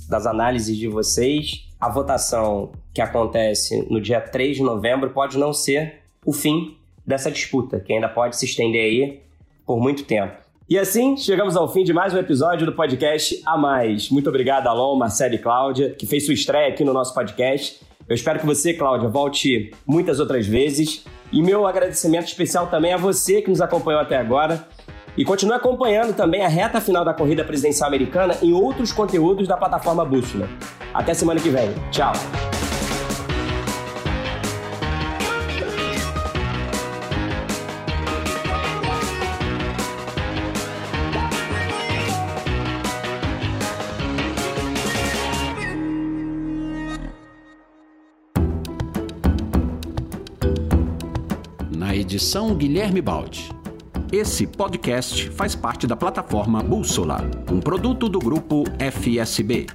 das 0.09 0.26
análises 0.26 0.76
de 0.76 0.88
vocês. 0.88 1.66
A 1.78 1.88
votação 1.88 2.72
que 2.92 3.00
acontece 3.00 3.87
no 3.88 4.00
dia 4.00 4.20
3 4.20 4.57
de 4.57 4.62
novembro 4.62 5.11
pode 5.11 5.38
não 5.38 5.52
ser 5.52 6.00
o 6.24 6.33
fim 6.33 6.76
dessa 7.09 7.31
disputa, 7.31 7.81
que 7.81 7.92
ainda 7.92 8.09
pode 8.09 8.37
se 8.37 8.44
estender 8.44 8.83
aí 8.83 9.23
por 9.66 9.81
muito 9.81 10.05
tempo. 10.05 10.35
E 10.68 10.79
assim, 10.79 11.16
chegamos 11.16 11.57
ao 11.57 11.73
fim 11.73 11.83
de 11.83 11.94
mais 11.94 12.12
um 12.12 12.18
episódio 12.18 12.66
do 12.66 12.75
podcast 12.75 13.40
A 13.47 13.57
Mais. 13.57 14.11
Muito 14.11 14.29
obrigado, 14.29 14.66
Alon, 14.66 14.94
Marcelo 14.97 15.35
e 15.35 15.38
Cláudia, 15.38 15.94
que 15.99 16.07
fez 16.07 16.27
sua 16.27 16.35
estreia 16.35 16.68
aqui 16.68 16.85
no 16.85 16.92
nosso 16.92 17.14
podcast. 17.14 17.81
Eu 18.07 18.14
espero 18.14 18.38
que 18.38 18.44
você, 18.44 18.75
Cláudia, 18.75 19.09
volte 19.09 19.73
muitas 19.87 20.21
outras 20.21 20.47
vezes. 20.47 21.07
E 21.33 21.42
meu 21.42 21.66
agradecimento 21.66 22.27
especial 22.27 22.66
também 22.66 22.92
a 22.92 22.99
você 22.99 23.40
que 23.40 23.49
nos 23.49 23.62
acompanhou 23.62 24.03
até 24.03 24.18
agora. 24.18 24.66
E 25.16 25.25
continue 25.25 25.55
acompanhando 25.55 26.14
também 26.14 26.44
a 26.44 26.49
reta 26.49 26.79
final 26.81 27.05
da 27.05 27.14
corrida 27.14 27.42
presidencial 27.42 27.88
americana 27.88 28.37
em 28.42 28.53
outros 28.53 28.92
conteúdos 28.92 29.49
da 29.49 29.57
plataforma 29.57 30.05
Bússola. 30.05 30.49
Até 30.92 31.14
semana 31.14 31.40
que 31.40 31.49
vem. 31.49 31.71
Tchau. 31.90 32.12
Edição 52.18 52.52
Guilherme 52.52 53.00
Baldi. 53.00 53.48
Esse 54.11 54.44
podcast 54.44 55.31
faz 55.31 55.54
parte 55.54 55.87
da 55.87 55.94
plataforma 55.94 56.61
Bússola, 56.61 57.20
um 57.48 57.61
produto 57.61 58.09
do 58.09 58.18
grupo 58.18 58.64
FSB. 58.76 59.66